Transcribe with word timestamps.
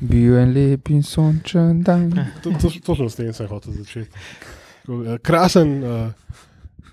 Bil 0.00 0.34
je 0.34 0.46
lep 0.46 0.90
in 0.94 1.02
sončen 1.02 1.82
dan. 1.82 2.10
To, 2.42 2.52
to, 2.60 2.70
točno 2.84 3.08
s 3.10 3.18
tem 3.18 3.32
sem 3.34 3.48
hotel 3.50 3.74
začeti. 3.80 4.10
Eh, 4.88 5.18
Krasen, 5.22 5.72
uh, 5.82 6.12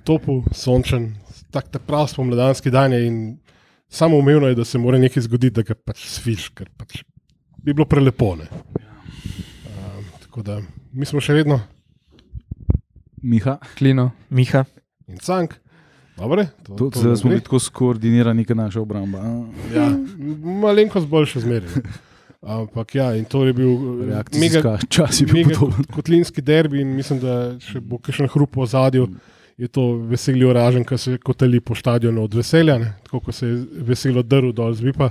topel, 0.04 0.42
sončen, 0.52 1.12
tak 1.54 1.70
ta 1.72 1.80
prav 1.80 2.08
spomladanski 2.12 2.74
dan 2.74 2.94
je 2.94 3.06
in 3.08 3.20
samo 3.90 4.18
umevno 4.18 4.48
je, 4.48 4.56
da 4.56 4.66
se 4.66 4.78
mora 4.78 4.98
nekaj 4.98 5.24
zgoditi, 5.24 5.54
da 5.56 5.62
ga 5.62 5.78
pač 5.78 6.02
sviš, 6.18 6.50
ker 6.58 6.70
pač 6.78 7.04
bi 7.62 7.74
bilo 7.74 7.86
prelepo. 7.86 8.36
ne. 8.36 8.50
Uh, 8.50 10.02
tako 10.26 10.42
da 10.42 10.60
mi 10.92 11.06
smo 11.06 11.22
še 11.22 11.38
vedno 11.38 11.62
Miha, 13.26 13.58
Klino. 13.78 14.12
Miha. 14.30 14.66
in 15.08 15.18
cank. 15.18 15.54
Dobre, 16.18 16.48
to, 16.64 16.76
to, 16.76 16.90
to 16.90 17.00
zdaj 17.00 17.10
nam 17.10 17.18
smo 17.18 17.30
bili 17.30 17.42
tako 17.42 17.60
skoordinirani, 17.60 18.46
kot 18.46 18.58
naša 18.58 18.82
obramba. 18.82 19.24
Ja, 19.76 19.90
malenkost 20.62 21.08
boljše 21.08 21.40
zmeraj. 21.40 21.70
Ampak 22.46 22.96
ja, 22.96 23.16
in 23.18 23.26
to 23.26 23.42
je 23.46 23.54
bil 23.58 23.74
eh, 24.06 24.38
mega, 24.38 24.78
čas 24.90 25.22
je 25.22 25.26
bil 25.26 25.42
mega 25.42 25.58
podoben. 25.58 25.82
kot- 25.82 25.96
kotlinski 25.96 26.42
derbi 26.46 26.82
in 26.82 26.94
mislim, 26.94 27.20
da 27.20 27.58
če 27.58 27.82
bo 27.82 27.98
kakšen 27.98 28.30
hrup 28.30 28.58
v 28.62 28.68
zadju, 28.70 29.08
je 29.58 29.68
to 29.68 29.86
veselje 30.06 30.52
ražen, 30.54 30.86
ki 30.86 30.98
se 30.98 31.18
kotali 31.18 31.60
po 31.60 31.76
stadionu 31.76 32.24
od 32.28 32.34
veselja, 32.38 32.78
ne? 32.78 32.92
tako 33.04 33.24
kot 33.26 33.36
se 33.36 33.48
je 33.48 33.56
veselo 33.88 34.22
drl 34.22 34.52
dol 34.54 34.76
z 34.78 34.86
vipa. 34.86 35.10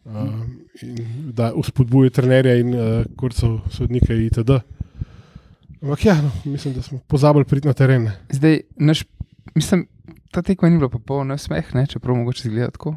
Uh, 0.00 0.26
in 0.82 1.30
da 1.36 1.52
uspodbuje 1.54 2.10
trenerja 2.10 2.54
in 2.56 2.72
uh, 2.74 3.04
kurcev 3.20 3.58
sodnike 3.70 4.16
itd. 4.16 4.56
Ampak 5.82 6.04
ja, 6.04 6.16
no, 6.22 6.30
mislim, 6.48 6.74
da 6.74 6.82
smo 6.82 6.98
pozabili 7.06 7.44
priti 7.44 7.68
na 7.68 7.76
teren. 7.76 8.08
ne. 8.08 8.14
Zdaj, 8.32 8.60
naš, 8.76 9.04
mislim, 9.54 9.86
ta 10.32 10.42
tekma 10.42 10.68
ni 10.72 10.80
bila 10.80 10.88
popolna 10.88 11.36
smeh, 11.38 11.68
ne, 11.76 11.86
čeprav 11.86 12.16
mogoče 12.16 12.48
izgleda 12.48 12.70
tako. 12.74 12.96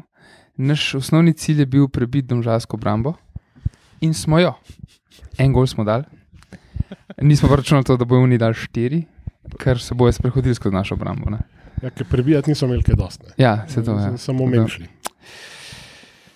Naš 0.56 0.94
osnovni 0.94 1.36
cilj 1.36 1.60
je 1.60 1.66
bil 1.66 1.88
prebiti 1.88 2.28
domžalsko 2.32 2.80
obrambo 2.80 3.14
in 4.04 4.14
smo 4.14 4.38
jo. 4.38 4.52
En 5.36 5.52
gol 5.52 5.66
smo 5.66 5.84
dali. 5.84 6.04
Nismo 7.20 7.48
pa 7.48 7.56
računali 7.56 7.84
to, 7.84 7.96
da 7.96 8.04
bojo 8.04 8.22
oni 8.22 8.38
dali 8.38 8.54
štiri, 8.56 9.04
ker 9.56 9.78
se 9.78 9.94
bojo 9.94 10.12
sprehodili 10.12 10.54
skozi 10.54 10.74
našo 10.74 10.94
obrambo. 10.94 11.30
Ne. 11.30 11.38
Ja, 11.82 11.90
ker 11.90 12.06
prebijati 12.06 12.50
nismo 12.50 12.68
imeli 12.68 12.82
kaj 12.82 12.96
dosti. 12.96 13.26
ne. 13.26 13.34
Ja, 13.38 13.64
se 13.66 13.82
to 13.82 13.94
je. 13.94 14.18
Samo 14.18 14.46
menšli. 14.46 14.86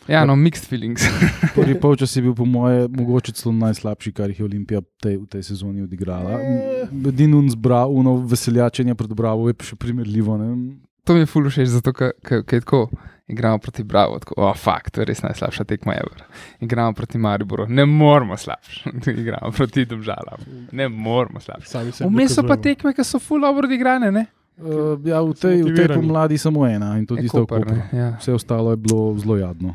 Ja, 0.08 0.22
no, 0.24 0.32
mixed 0.34 0.64
feelings. 0.64 1.04
Prvi 1.54 1.74
polčas 1.76 2.16
je 2.16 2.22
bil, 2.22 2.32
po 2.34 2.44
moje, 2.44 2.86
mogoče 2.88 3.32
celo 3.32 3.52
najslabši, 3.54 4.12
kar 4.12 4.30
jih 4.30 4.38
je 4.40 4.44
Olimpija 4.44 4.80
tej, 5.02 5.18
v 5.18 5.26
tej 5.26 5.42
sezoni 5.42 5.82
odigrala. 5.82 6.38
Edino 6.88 7.42
zbral, 7.48 7.92
uno 7.92 8.14
veseljačenje 8.24 8.94
pred 8.94 9.12
Bravo 9.12 9.48
je 9.48 9.58
še 9.62 9.76
primerljivo. 9.76 10.38
Ne? 10.38 10.48
to 11.04 11.14
mi 11.14 11.20
je 11.20 11.26
ful 11.26 11.44
všeč, 11.44 11.68
zato 11.72 11.92
ker 11.92 12.12
ker- 12.20 12.42
ker 12.42 12.56
je 12.56 12.60
tako. 12.60 12.80
Igramo 13.28 13.58
proti 13.58 13.82
Bravo, 13.82 14.18
tako, 14.18 14.34
oh, 14.36 14.56
fakt, 14.56 14.94
to 14.94 15.00
je 15.00 15.04
res 15.04 15.22
najslabša 15.22 15.64
tekma 15.64 15.94
ever. 15.94 16.22
Igramo 16.60 16.92
proti 16.92 17.18
Mariboru, 17.18 17.66
ne 17.68 17.84
moramo 17.86 18.36
slabši. 18.36 18.90
Igramo 19.20 19.50
proti 19.56 19.84
Domžalam, 19.84 20.40
ne 20.72 20.88
moramo 20.88 21.40
se 21.40 21.52
Vmes 22.08 22.34
so 22.34 22.42
pa 22.48 22.56
tekme, 22.56 22.94
ki 22.94 23.04
so 23.04 23.18
full 23.18 23.40
dobro 23.40 23.68
odigrane, 23.68 24.10
ne? 24.12 24.26
Uh, 24.58 24.98
ja, 25.06 25.20
v 25.22 25.34
tej, 25.38 25.62
v 25.62 25.74
tej 25.76 25.86
pomladi 25.94 26.38
samo 26.38 26.66
ena 26.66 26.96
in 26.98 27.06
to 27.06 27.14
E, 27.14 27.22
tisto 27.22 27.46
Koper. 27.46 27.66
ne, 27.66 27.84
ja. 27.92 28.08
Vse 28.18 28.32
ostalo 28.34 28.70
je 28.70 28.76
bilo 28.76 29.14
zelo 29.18 29.36
jadno. 29.36 29.74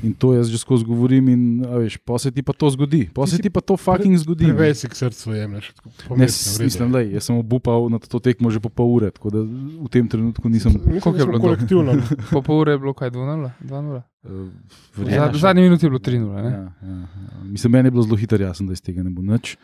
In 0.00 0.12
to 0.12 0.30
jaz 0.30 0.46
že 0.46 0.58
skozi 0.58 0.84
govorim, 0.84 1.26
in 1.26 1.40
a 1.60 1.78
veš, 1.78 1.98
pa 1.98 2.14
se 2.16 2.30
ti 2.30 2.38
pa 2.38 2.52
to 2.52 2.70
zgodi, 2.70 3.10
pa 3.10 3.26
se 3.26 3.38
ti 3.38 3.50
pa 3.50 3.58
to 3.60 3.74
fucking 3.74 4.14
zgodi. 4.14 4.46
ne. 4.46 4.70
Si 4.72 4.86
k 4.86 4.94
srcu 4.94 5.32
jemliš. 5.32 5.72
Ne, 6.10 6.26
mislim, 6.60 6.92
da 6.92 7.00
jaz 7.00 7.24
sem 7.24 7.34
obupal 7.34 7.88
na 7.88 7.98
to 7.98 8.18
tekmo 8.18 8.46
že 8.46 8.58
po 8.58 8.68
pol 8.68 8.86
ure, 8.92 9.10
tako 9.10 9.30
da 9.30 9.40
v 9.42 9.88
tem 9.88 10.06
trenutku 10.06 10.46
nisem. 10.46 10.78
Koliko 10.78 11.10
je 11.12 11.26
bilo 11.26 11.40
kolektivno. 11.40 11.90
Po 12.32 12.40
pol 12.40 12.60
ure 12.60 12.72
je 12.72 12.78
bilo 12.78 12.92
kaj 12.92 13.10
2-0. 13.10 13.50
2-0. 13.60 14.02
Uh, 14.22 14.50
V 14.94 15.06
zad- 15.06 15.32
v 15.32 15.38
zadnji 15.38 15.62
minuti 15.62 15.82
je 15.82 15.90
bilo 15.90 15.98
3-0. 15.98 16.22
ne? 16.36 16.50
Ja, 16.50 16.62
ja, 16.80 16.96
ja. 17.02 17.06
Mislim, 17.44 17.72
meni 17.72 17.86
je 17.86 17.90
bilo 17.90 18.02
zelo 18.02 18.16
hitro 18.16 18.38
jasno, 18.38 18.66
da 18.66 18.72
iz 18.72 18.80
tega 18.80 19.02
ne 19.02 19.10
bo 19.10 19.22
nič. 19.22 19.56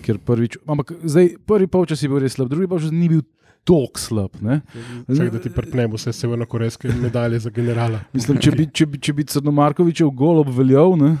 Ker 0.00 0.18
prvič, 0.18 0.58
ampak 0.64 0.94
zdaj, 1.00 1.38
prvi 1.42 1.66
polčas 1.66 1.98
je 1.98 2.08
bil 2.08 2.18
res 2.18 2.32
slab, 2.32 2.48
drugi 2.48 2.66
pa 2.66 2.76
že 2.76 2.90
ni 2.90 3.08
bil 3.08 3.22
tako 3.64 4.00
slab. 4.00 4.38
Ne? 4.40 4.60
Čakaj, 5.06 5.30
da 5.30 5.40
ti 5.42 5.52
prpnem 5.54 5.92
vse 5.94 6.12
severno-korejske 6.16 6.92
medalje 7.02 7.38
za 7.46 7.50
generala. 7.54 8.00
Mislim, 8.12 8.40
če 8.42 8.54
bi, 8.56 8.66
če 8.72 8.86
bi, 8.86 9.00
če 9.00 9.16
bi 9.16 9.26
Crnomarkovičev 9.28 10.10
gol 10.16 10.42
obveljal, 10.42 10.96
ne, 11.00 11.14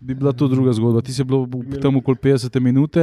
bi 0.00 0.14
bila 0.14 0.32
to 0.32 0.48
druga 0.48 0.74
zgodba. 0.76 1.02
Ti 1.04 1.14
si 1.14 1.24
bil 1.24 1.46
tam 1.82 2.00
okoli 2.00 2.20
50 2.22 2.60
minut, 2.60 2.98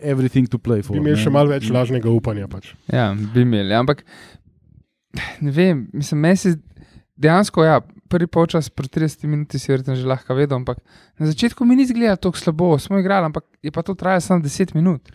everything 0.00 0.50
to 0.50 0.58
play 0.58 0.82
for. 0.82 0.96
Bi 0.96 1.02
imeli 1.02 1.18
ne. 1.18 1.24
še 1.24 1.32
malo 1.32 1.54
več 1.54 1.70
lažnega 1.72 2.10
upanja. 2.12 2.48
Pač. 2.50 2.72
Ja, 2.92 3.10
bi 3.14 3.46
imeli. 3.46 3.74
Ampak 3.76 4.04
ne 5.40 5.50
vem, 5.54 5.86
mislim, 5.92 6.20
meni 6.26 6.40
se 6.40 6.56
dejansko, 7.16 7.64
ja, 7.64 7.80
prvi 8.10 8.26
polčas, 8.26 8.70
pri 8.70 8.88
30 8.90 9.26
minuti 9.30 9.58
si 9.58 9.70
verjetno 9.70 9.94
že 9.98 10.06
lahko 10.06 10.34
vedel, 10.34 10.58
ampak 10.58 10.80
na 11.18 11.26
začetku 11.30 11.64
mi 11.64 11.76
ni 11.76 11.86
izgledalo 11.86 12.16
tako 12.16 12.38
slabo, 12.38 12.70
smo 12.78 12.98
igrali, 12.98 13.30
ampak 13.30 13.44
je 13.62 13.70
pa 13.70 13.82
to 13.82 13.94
trajalo 13.94 14.20
samo 14.20 14.42
10 14.42 14.74
minut. 14.74 15.10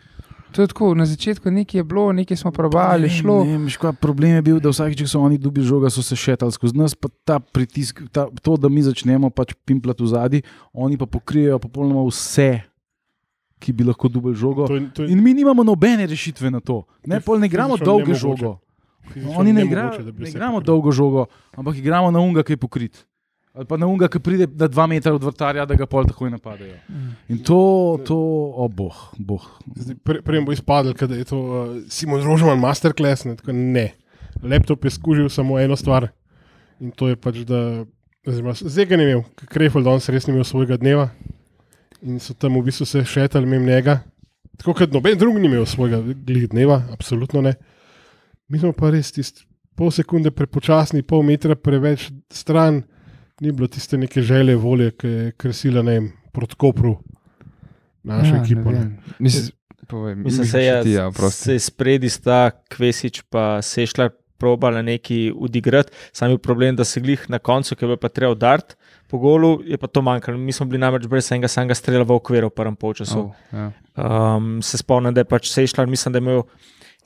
To 0.51 0.59
je 0.59 0.67
tako, 0.67 0.93
na 0.93 1.05
začetku 1.05 1.45
nekaj 1.47 1.77
je 1.77 1.83
bilo, 1.83 2.09
nekaj 2.11 2.33
smo 2.35 2.51
probali, 2.51 3.03
Ne, 3.03 3.09
šlo. 3.11 3.43
Ne, 3.43 3.57
veš 3.59 3.77
kaj, 3.77 3.93
problem 3.93 4.31
je 4.31 4.41
bil, 4.41 4.57
da 4.57 4.69
vsakeč, 4.69 4.97
ko 4.99 5.07
so 5.07 5.21
oni 5.21 5.37
dobili 5.37 5.61
žoga, 5.63 5.87
so 5.87 6.01
se 6.01 6.15
šetali 6.15 6.51
skozi 6.51 6.73
nas, 6.73 6.93
pa 6.93 7.07
ta 7.23 7.37
pritisk, 7.39 8.01
ta, 8.09 8.25
to, 8.33 8.55
da 8.55 8.67
mi 8.67 8.81
začnemo 8.81 9.29
pač 9.29 9.53
pimplati 9.61 10.01
v 10.01 10.07
zadnji, 10.07 10.39
oni 10.73 10.97
pa 10.97 11.05
pokrijejo 11.05 11.59
popolnoma 11.59 12.01
vse, 12.03 12.61
ki 13.55 13.69
bi 13.71 13.83
lahko 13.83 14.07
dobili 14.07 14.33
žogo. 14.35 14.65
To, 14.65 14.73
je- 14.73 14.89
to 14.89 15.03
je 15.03 15.11
In 15.11 15.21
mi 15.21 15.33
nimamo 15.33 15.61
nobene 15.63 16.05
rešitve 16.05 16.49
na 16.49 16.59
to. 16.59 16.83
Ne, 17.05 17.19
ne 17.19 17.45
igramo 17.45 17.77
dolge 17.77 18.03
nemogoče. 18.07 18.19
žogo. 18.19 18.57
fizično 19.05 19.35
Oni 19.35 19.53
ne, 19.53 19.63
igra, 19.63 19.83
ne 19.83 19.89
vse 19.91 20.29
igramo 20.29 20.53
pokrili. 20.55 20.65
dolgo 20.65 20.91
žogo, 20.91 21.25
ampak 21.53 21.77
igramo 21.77 22.09
na 22.09 22.19
unga, 22.19 22.43
ki 22.43 22.53
je 22.53 22.57
pokrit. 22.57 23.05
Ali 23.53 23.65
pa 23.65 23.77
na 23.81 23.87
unga, 23.89 24.07
ki 24.07 24.19
pride 24.21 24.45
na 24.55 24.67
dva 24.69 24.85
metra 24.87 25.11
od 25.13 25.23
vrtarja, 25.25 25.65
da 25.65 25.75
ga 25.75 25.87
pol 25.89 26.05
takoj 26.07 26.29
napadejo. 26.29 26.77
In 27.33 27.39
to, 27.43 27.97
to, 28.05 28.15
o 28.15 28.65
oh, 28.65 28.69
boh, 28.69 28.99
boh. 29.17 29.47
Zdaj, 29.75 29.97
pre- 30.05 30.21
Prej 30.21 30.43
bo 30.45 30.53
izpadlo, 30.53 30.93
da 30.93 31.17
je 31.17 31.25
to 31.25 31.39
uh, 31.39 31.73
Simon 31.89 32.21
Rožman 32.23 32.61
masterclass. 32.61 33.25
Ne, 33.25 33.35
tako 33.39 33.57
ne. 33.57 33.89
Laptop 34.43 34.85
je 34.85 34.93
skužil 34.95 35.29
samo 35.33 35.59
eno 35.59 35.75
stvar 35.75 36.11
in 36.79 36.91
to 36.91 37.09
je 37.09 37.15
pač, 37.19 37.41
da 37.43 37.83
zdaj 38.25 38.85
ga 38.85 38.97
ne 38.97 39.03
imel, 39.03 39.23
Krefel 39.51 39.83
danes 39.83 40.07
res 40.09 40.27
ni 40.27 40.33
imel 40.33 40.45
svojega 40.47 40.77
dneva 40.79 41.09
in 42.01 42.19
so 42.23 42.33
tam 42.33 42.55
v 42.55 42.63
bistvu 42.69 42.85
se 42.87 43.03
šetali 43.03 43.45
mimo 43.45 43.65
njega. 43.67 43.99
Tako 44.59 44.73
kot 44.73 44.93
noben 44.93 45.17
drug 45.17 45.39
ni 45.39 45.47
imel 45.47 45.65
svojega 45.65 45.99
dneva, 46.23 46.81
absolutno 46.93 47.41
ne. 47.41 47.53
Mi 48.47 48.59
smo 48.59 48.71
pa 48.73 48.91
res 48.91 49.11
tisti 49.11 49.43
pol 49.75 49.91
sekunde 49.91 50.31
prepočasni, 50.31 51.03
pol 51.03 51.23
metra 51.23 51.55
preveč 51.55 52.09
stran, 52.31 52.83
ni 53.41 53.51
bilo 53.51 53.67
tiste 53.67 53.97
neke 53.97 54.21
želje, 54.21 54.55
volje, 54.55 54.91
ki 54.91 55.07
je 55.07 55.31
kresila 55.31 55.81
ne 55.81 55.91
vem, 55.99 56.11
proti 56.31 56.55
Kopru, 56.55 56.97
našo 58.03 58.35
Ja, 58.35 58.43
ekipo. 58.43 58.69
vem. 58.69 58.97
Mislim, 59.19 59.51
povej, 59.87 60.15
Mislim, 60.15 60.47
se 60.47 60.63
je, 60.63 60.83
ti, 60.83 60.91
ja, 60.91 61.11
se 61.31 61.53
je 61.53 61.59
spredi 61.59 62.09
sta 62.09 62.51
Kvesič 62.69 63.21
pa 63.29 63.61
Sešljar 63.61 64.09
probala 64.37 64.81
neki 64.81 65.33
odigrati, 65.35 65.91
sam 66.11 66.29
je 66.29 66.37
bil 66.37 66.41
problem, 66.41 66.75
da 66.75 66.83
se 66.83 67.01
glih 67.01 67.25
na 67.29 67.39
koncu, 67.39 67.75
ki 67.75 67.85
je 67.85 67.97
pa 67.97 68.09
treba 68.09 68.31
udariti 68.31 68.75
po 69.07 69.17
golu, 69.17 69.59
je 69.65 69.77
pa 69.77 69.87
to 69.87 70.01
manjkalo. 70.01 70.37
Mi 70.37 70.51
smo 70.51 70.65
bili 70.65 70.79
namreč 70.79 71.07
brez 71.07 71.31
enega 71.31 71.47
samega 71.47 71.75
strela 71.75 72.03
v 72.03 72.11
okviru 72.15 72.47
v 72.47 72.55
prvem 72.55 72.75
polčasu. 72.75 73.19
Oh, 73.19 73.31
ja. 73.51 73.71
Um, 73.97 74.61
se 74.61 74.77
spomnim, 74.77 75.13
da 75.13 75.21
je 75.21 75.25
pač 75.25 75.49
Sešljar, 75.51 75.87
mislim, 75.87 76.13
da 76.13 76.17
je 76.17 76.21
imel 76.21 76.43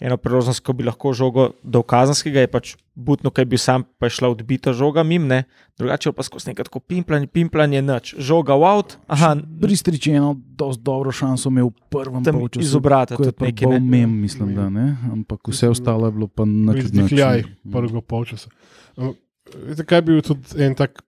eno 0.03 0.17
priložnost, 0.19 0.59
ko 0.65 0.73
bi 0.75 0.83
lahko 0.83 1.13
žogo 1.15 1.45
do 1.63 1.79
kazanskega, 1.87 2.43
je 2.43 2.49
pač 2.51 2.73
butno, 2.93 3.31
kaj 3.31 3.45
bi 3.47 3.57
sam 3.57 3.85
pa 3.97 4.09
je 4.09 4.17
šla 4.17 4.29
odbita 4.33 4.73
žoga 4.75 5.03
mim, 5.07 5.29
ne? 5.31 5.43
drugače 5.79 6.11
pa 6.13 6.25
skozi 6.27 6.51
nekaj 6.51 6.67
tako 6.67 6.81
pimplanje, 6.83 7.29
pimplanje, 7.31 7.81
nič. 7.81 8.13
Žoga 8.19 8.57
v 8.59 8.67
out, 8.67 8.97
aha, 9.07 9.33
Bristrič 9.39 10.07
je 10.07 10.19
eno 10.19 10.35
dosti 10.35 10.83
dobro 10.83 11.11
šanso 11.15 11.49
imel 11.49 11.71
v 11.71 11.89
prvem 11.89 12.23
tam 12.27 12.41
polčasu. 12.41 12.65
iz 12.67 12.75
obrata 12.75 13.15
Ko 13.15 13.23
je 13.23 13.31
tudi 13.31 13.39
pa 13.39 13.49
nekaj. 13.49 13.67
bolj 13.67 13.79
Ne? 13.79 13.89
mem, 13.95 14.15
mislim, 14.27 14.53
da 14.55 14.69
ne. 14.69 14.87
Ampak 15.11 15.47
vse 15.47 15.71
ostalo 15.71 16.11
je 16.11 16.17
bilo 16.19 16.27
pa 16.27 16.45
nič. 16.45 16.83
Izdihljaj 16.91 17.43
prvega 17.71 18.01
polčasa. 18.01 18.51
Ampak, 18.97 19.19
Veste, 19.53 19.83
kaj 19.85 19.97
je 19.97 20.03
bil 20.07 20.21
tudi 20.23 20.63
en 20.63 20.75
tak 20.75 21.03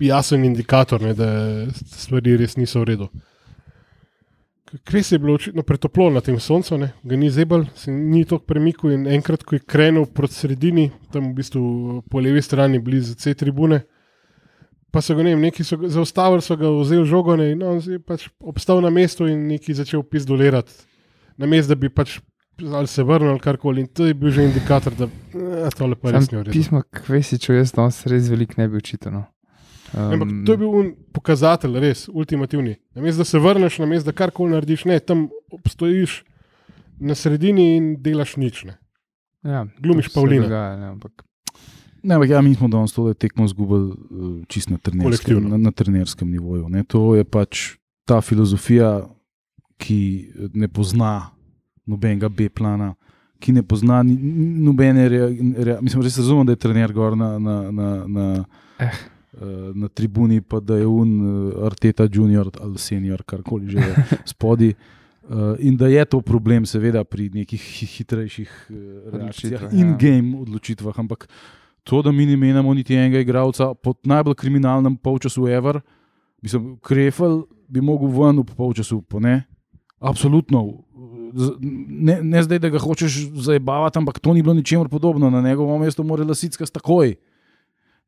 jasen 0.00 0.44
indikator, 0.46 1.02
ne, 1.02 1.14
da 1.18 1.28
stvari 1.98 2.36
res 2.40 2.56
niso 2.56 2.80
v 2.82 2.92
redu. 2.92 3.08
Kres 4.84 5.12
je 5.12 5.18
bilo 5.18 5.34
očitno 5.34 5.62
pretoplo 5.62 6.08
na 6.10 6.20
tem 6.24 6.38
soncu, 6.40 6.78
ne, 6.80 6.92
ga 7.04 7.16
ni 7.16 7.30
zebal, 7.30 7.66
se 7.76 7.92
ni 7.92 8.24
tako 8.24 8.46
premikal 8.48 8.94
in 8.94 9.06
enkrat, 9.06 9.44
ko 9.44 9.58
je 9.58 9.60
krenil 9.60 10.06
proti 10.08 10.34
sredini, 10.34 10.86
tam 11.12 11.30
v 11.30 11.34
bistvu 11.40 11.64
po 12.10 12.20
levi 12.24 12.42
strani 12.42 12.80
blizu 12.80 13.14
C 13.20 13.34
tribune, 13.36 13.82
pa 14.92 15.02
so 15.04 15.16
ga 15.16 15.26
ne 15.26 15.34
vem, 15.34 15.44
neki 15.44 15.64
so 15.64 15.76
ga 15.76 15.90
zaustavili, 15.92 16.44
so 16.44 16.56
ga 16.56 16.70
vzeli 16.72 17.04
žogone 17.08 17.50
in 17.52 17.62
on 17.68 17.82
je 17.84 18.00
pač 18.00 18.30
obstal 18.40 18.80
na 18.84 18.90
mestu 18.90 19.28
in 19.28 19.44
neki 19.50 19.76
začel 19.76 20.04
pizdolirati. 20.08 20.72
Na 21.36 21.48
mestu, 21.48 21.74
da 21.74 21.80
bi 21.80 21.92
pač 21.92 22.20
ali 22.62 22.86
se 22.86 23.02
vrnil 23.02 23.30
ali 23.30 23.40
karkoli 23.40 23.80
in 23.80 23.86
to 23.86 24.06
je 24.06 24.14
bil 24.14 24.30
že 24.30 24.44
indikator, 24.44 24.94
da 24.94 25.04
eh, 25.04 25.70
tole 25.76 25.96
pa 25.96 26.12
res 26.12 26.30
ni 26.30 26.38
v 26.38 26.42
redu. 26.42 26.52
Pismo 26.52 26.82
Kvesiču 26.82 27.56
jaz 27.56 27.72
danes 27.76 28.04
res 28.06 28.28
veliko 28.30 28.60
ne 28.60 28.68
bi 28.68 28.80
učitano. 28.80 29.24
Ne, 29.92 30.14
Ampak 30.14 30.28
to 30.46 30.52
je 30.52 30.58
bil 30.58 30.92
pokazatelj, 31.12 31.80
res 31.80 32.06
ultimativni. 32.08 32.76
Namesto 32.96 33.20
da 33.20 33.24
se 33.28 33.38
vrneš, 33.38 33.78
namesto 33.78 34.08
da 34.10 34.16
karkoli 34.16 34.54
narediš, 34.54 34.84
ne, 34.88 35.00
tam 35.00 35.26
obstojiš 35.52 36.22
na 37.00 37.14
sredini 37.14 37.76
in 37.76 37.90
delaš 38.02 38.36
nič. 38.36 38.64
Ne. 38.64 38.78
ja, 39.44 39.66
glumiš 39.82 40.08
se 40.08 40.14
Pavlina. 40.14 40.42
dogaja, 40.48 40.76
ne, 40.76 40.86
ampak, 40.96 41.24
Ne, 42.02 42.14
ampak 42.14 42.30
ja, 42.30 42.40
mi 42.42 42.54
smo 42.54 42.66
danes 42.68 42.90
to 42.92 43.12
tekmo 43.14 43.44
izgubili 43.44 43.92
eh, 43.92 44.44
čist 44.50 44.70
na 44.70 44.78
trenerskem, 44.78 45.44
na, 45.50 45.56
na 45.56 45.70
trenerskem 45.70 46.30
nivoju. 46.30 46.68
Ne. 46.68 46.82
To 46.90 47.14
je 47.14 47.22
pač 47.24 47.76
ta 48.04 48.20
filozofija, 48.20 49.04
ki 49.78 49.98
ne 50.54 50.66
pozna 50.68 51.30
nobenega 51.86 52.28
B-plana, 52.28 52.94
ki 53.38 53.52
ne 53.52 53.62
pozna 53.62 54.00
nobene. 54.02 55.06
Rea, 55.08 55.28
rea, 55.62 55.76
mislim, 55.80 56.02
res 56.02 56.18
razumem, 56.18 56.46
da 56.46 56.56
je 56.56 56.62
trener 56.64 56.92
gor 56.92 57.14
na, 57.16 57.38
na, 57.38 57.56
na, 57.70 57.88
na, 58.06 58.26
Eh. 58.82 58.98
Eh, 59.32 59.72
na 59.74 59.88
tribuni, 59.88 60.40
pa 60.40 60.60
da 60.60 60.76
je 60.76 60.86
un 60.86 61.12
eh, 61.20 61.64
Arteta 61.66 62.08
junior 62.12 62.50
ali 62.60 62.78
senior, 62.78 63.22
karkoli 63.22 63.68
že 63.68 63.78
je 63.78 63.94
spodaj. 64.34 64.74
Uh, 65.22 65.54
in 65.62 65.76
da 65.76 65.86
je 65.86 66.02
to 66.04 66.18
problem, 66.20 66.66
seveda, 66.66 67.04
pri 67.06 67.28
nekih 67.30 67.62
hi- 67.62 67.86
hitrejših 67.86 68.50
uh, 68.50 68.76
reakcijah, 69.14 69.62
ja. 69.62 69.68
in-game 69.70 70.34
odločitvah. 70.34 70.98
Ampak 70.98 71.28
to, 71.86 72.02
da 72.02 72.10
mi 72.12 72.26
ne 72.26 72.36
menjamo 72.36 72.74
niti 72.74 72.94
enega 72.98 73.22
igralca, 73.22 73.70
pod 73.74 74.00
najbolj 74.02 74.34
kriminalnem 74.34 74.96
polčasu 74.96 75.46
Ever, 75.46 75.78
mislim, 76.42 76.74
Krefel 76.82 77.44
bi 77.68 77.80
mogel 77.80 78.10
ven 78.10 78.42
v 78.42 78.56
polčasu, 78.56 78.98
pa 79.06 79.22
ne. 79.22 79.44
Absolutno. 80.02 80.82
Ne, 81.62 82.18
ne 82.22 82.42
zdaj, 82.42 82.58
da 82.58 82.68
ga 82.68 82.82
hočeš 82.82 83.30
zabavati, 83.46 84.02
ampak 84.02 84.18
to 84.18 84.34
ni 84.34 84.42
bilo 84.42 84.54
ničemer 84.58 84.88
podobno. 84.88 85.30
Na 85.30 85.40
njegovo 85.40 85.78
mesto 85.78 86.02
mora 86.02 86.26
lasicka 86.26 86.66
takoj. 86.66 87.14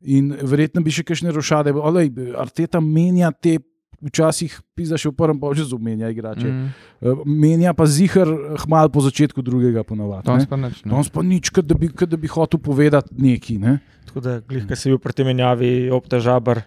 In 0.03 0.35
verjetno 0.43 0.83
bi 0.83 0.91
še 0.91 1.05
kakšne 1.05 1.33
rošade. 1.33 1.73
Olej, 1.73 2.11
Arteta 2.37 2.81
menja 2.81 3.31
te, 3.33 3.59
včasih 4.05 4.53
pisa 4.77 4.99
še 5.01 5.09
v 5.09 5.17
prvem 5.17 5.39
polčasu, 5.41 5.79
menja 5.81 6.11
igrače. 6.13 6.45
Mm. 6.45 6.67
Mm. 7.01 7.23
Menja 7.25 7.73
pa 7.73 7.87
zihar 7.89 8.29
hmal 8.67 8.91
po 8.93 9.01
začetku 9.01 9.41
drugega 9.41 9.81
ponovadi. 9.87 10.27
Danes 10.29 10.45
ne. 10.45 10.51
pa 10.51 10.57
nič. 10.61 10.85
ne. 10.85 10.91
Danes 10.93 11.09
pa 11.09 11.23
nič, 11.25 11.49
kot 11.49 11.65
da 11.65 11.75
bi, 11.75 11.89
kot 11.89 12.11
da 12.13 12.19
bi 12.21 12.29
hotel 12.29 12.61
povedati 12.61 13.15
nekaj. 13.17 13.57
Ne? 13.57 13.79
Tako 14.11 14.21
da, 14.21 14.41
glih, 14.45 14.67
ki 14.69 14.77
si 14.77 14.93
bil 14.93 15.01
pri 15.01 15.13
tem 15.17 15.27
menjavi, 15.33 15.89
obtežabar. 15.89 16.67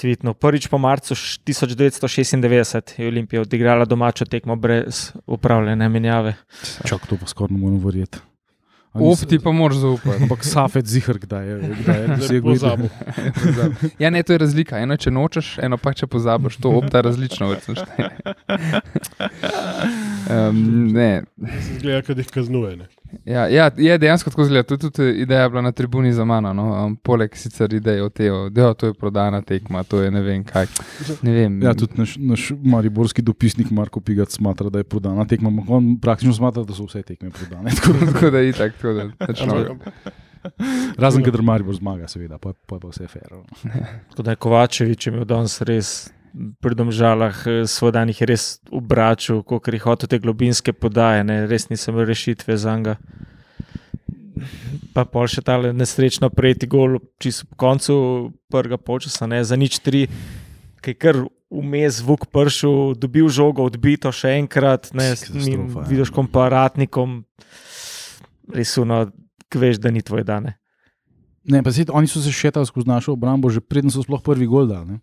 Tvitno. 0.00 0.32
Prvič 0.32 0.70
po 0.72 0.78
marcu 0.80 1.12
š- 1.12 1.42
1996 1.44 2.96
je 2.96 3.08
Olimpija 3.10 3.42
odigrala 3.42 3.84
domačo 3.84 4.24
tekmo 4.24 4.56
brez 4.56 5.12
upravljene 5.28 5.88
menjave. 5.92 6.38
Čak, 6.88 7.04
to 7.04 7.20
pa 7.20 7.28
skoraj 7.28 7.52
ne 7.52 7.60
morem 7.60 7.82
verjeti. 7.84 8.22
Op, 8.92 9.18
ti 9.28 9.38
pa 9.38 9.52
moraš 9.52 9.76
zaupati. 9.76 10.18
Ampak 10.22 10.44
Safet 10.44 10.86
zihar, 10.86 11.18
kdaj 11.18 11.46
je, 11.46 11.56
kdaj 11.82 12.00
je 12.00 12.06
Zdaj 12.06 12.16
dosegel. 12.16 12.42
pozabil. 12.42 12.88
Ja, 13.98 14.10
ne, 14.10 14.22
to 14.22 14.32
je 14.34 14.38
razlika. 14.38 14.78
Eno, 14.78 14.96
če 14.96 15.10
nočeš, 15.10 15.58
eno 15.62 15.78
pa 15.78 15.92
če 15.94 16.06
pozabiš. 16.10 16.56
To 16.56 16.72
opta 16.80 17.00
različno, 17.00 17.48
verjetno 17.52 17.74
šteje. 17.78 18.10
Um, 20.30 20.88
ne. 20.92 21.22
Zgleda, 21.78 22.14
da 22.14 22.20
jih 22.20 22.32
kaznuje. 22.34 22.76
Ne? 22.76 22.88
Ja, 23.24 23.48
ja, 23.48 23.70
je 23.76 23.98
dejansko 23.98 24.30
tako. 24.30 24.46
To 24.48 24.74
je 24.74 24.78
tudi 24.78 25.10
ideja 25.22 25.48
bila 25.48 25.62
na 25.62 25.72
tribuni 25.72 26.12
za 26.12 26.24
mano. 26.24 26.52
No? 26.52 26.86
Um, 26.86 26.96
poleg 26.96 27.36
sicer 27.36 27.72
ideje 27.74 28.02
o 28.02 28.08
tem, 28.08 28.34
da 28.50 28.74
to 28.74 28.86
je 28.86 28.94
prodana 28.94 29.42
tekma, 29.42 29.82
to 29.82 30.02
je 30.02 30.10
ne 30.10 30.20
vem 30.20 30.44
kaj. 30.44 30.66
Ne 31.22 31.32
vem. 31.32 31.62
Ja, 31.62 31.74
tudi 31.74 31.92
naš, 31.96 32.16
naš 32.18 32.50
mariborski 32.62 33.22
dopisnik 33.22 33.70
Marko 33.70 34.00
Pigac 34.00 34.32
smatra, 34.32 34.70
da 34.70 34.78
je 34.78 34.84
prodana 34.84 35.26
tekma. 35.26 35.52
On 35.68 35.96
praktično 36.00 36.34
smatra, 36.34 36.64
da 36.64 36.74
so 36.74 36.86
vse 36.86 37.02
tekme 37.02 37.30
prodane. 37.30 37.70
Tako 37.70 37.98
tako 38.12 38.30
da 38.30 38.38
je 38.38 38.48
itak, 38.48 38.76
tako 38.76 38.92
da 38.92 39.26
točno. 39.26 39.64
Ampak, 39.70 39.94
Razen, 40.98 41.24
kadar 41.24 41.42
Maribor 41.42 41.74
zmaga, 41.74 42.08
seveda, 42.08 42.38
pa, 42.38 42.52
pa 42.66 42.76
je 42.76 42.80
pa 42.80 42.88
vse 42.88 43.06
fair. 43.08 43.28
no. 43.30 43.44
Tako 44.10 44.22
da 44.22 44.30
je 44.30 44.36
Kovačevič 44.36 45.06
imel 45.06 45.24
danes 45.24 45.60
res 45.60 46.10
pri 46.32 46.74
domžalah 46.74 47.34
eh, 47.46 47.66
svoj 47.66 47.92
dan 47.94 48.10
jih 48.10 48.20
je 48.22 48.28
res 48.28 48.44
obračal, 48.70 49.42
kot 49.42 49.68
je 49.68 49.80
hotel 49.82 50.08
te 50.10 50.18
globinske 50.18 50.72
podaje, 50.72 51.24
ne, 51.24 51.46
res 51.50 51.68
nisem 51.70 51.98
rešitve 51.98 52.56
za 52.56 52.76
njega. 52.76 52.96
Pa 54.94 55.04
pol 55.04 55.28
še 55.28 55.44
ta 55.44 55.58
nesrečno 55.60 56.30
prejeti 56.32 56.66
gol, 56.70 56.98
čisto 57.20 57.46
po 57.50 57.60
koncu 57.60 57.94
prvega 58.50 58.80
polčasa, 58.80 59.28
ne 59.28 59.42
za 59.44 59.58
nič 59.58 59.82
tri, 59.84 60.06
ki 60.80 60.94
je 60.94 60.96
kar 60.96 61.18
vmes 61.50 62.00
zvok 62.00 62.30
pršil, 62.32 62.94
dobil 62.96 63.28
žogo, 63.28 63.66
odbito 63.66 64.08
še 64.14 64.38
enkrat, 64.40 64.94
ne, 64.96 65.12
s 65.12 65.28
njim 65.34 65.68
ja. 65.74 65.84
vidiš 65.90 66.14
komparatnikom, 66.14 67.20
res 68.54 68.72
uno, 68.80 69.10
ki 69.50 69.60
veš, 69.60 69.82
da 69.82 69.92
ni 69.92 70.02
tvoj 70.02 70.24
dan. 70.24 70.48
ne. 70.48 70.56
Ne, 71.50 71.62
pa 71.64 71.72
sej, 71.72 71.88
oni 71.88 72.06
so 72.06 72.20
se 72.20 72.32
šetali 72.32 72.68
skozi 72.68 72.88
našo 72.88 73.14
obrambo, 73.16 73.48
že 73.50 73.64
preden 73.64 73.90
so 73.90 74.04
sploh 74.04 74.20
prvi 74.22 74.46
gol 74.46 74.68
dali. 74.68 75.00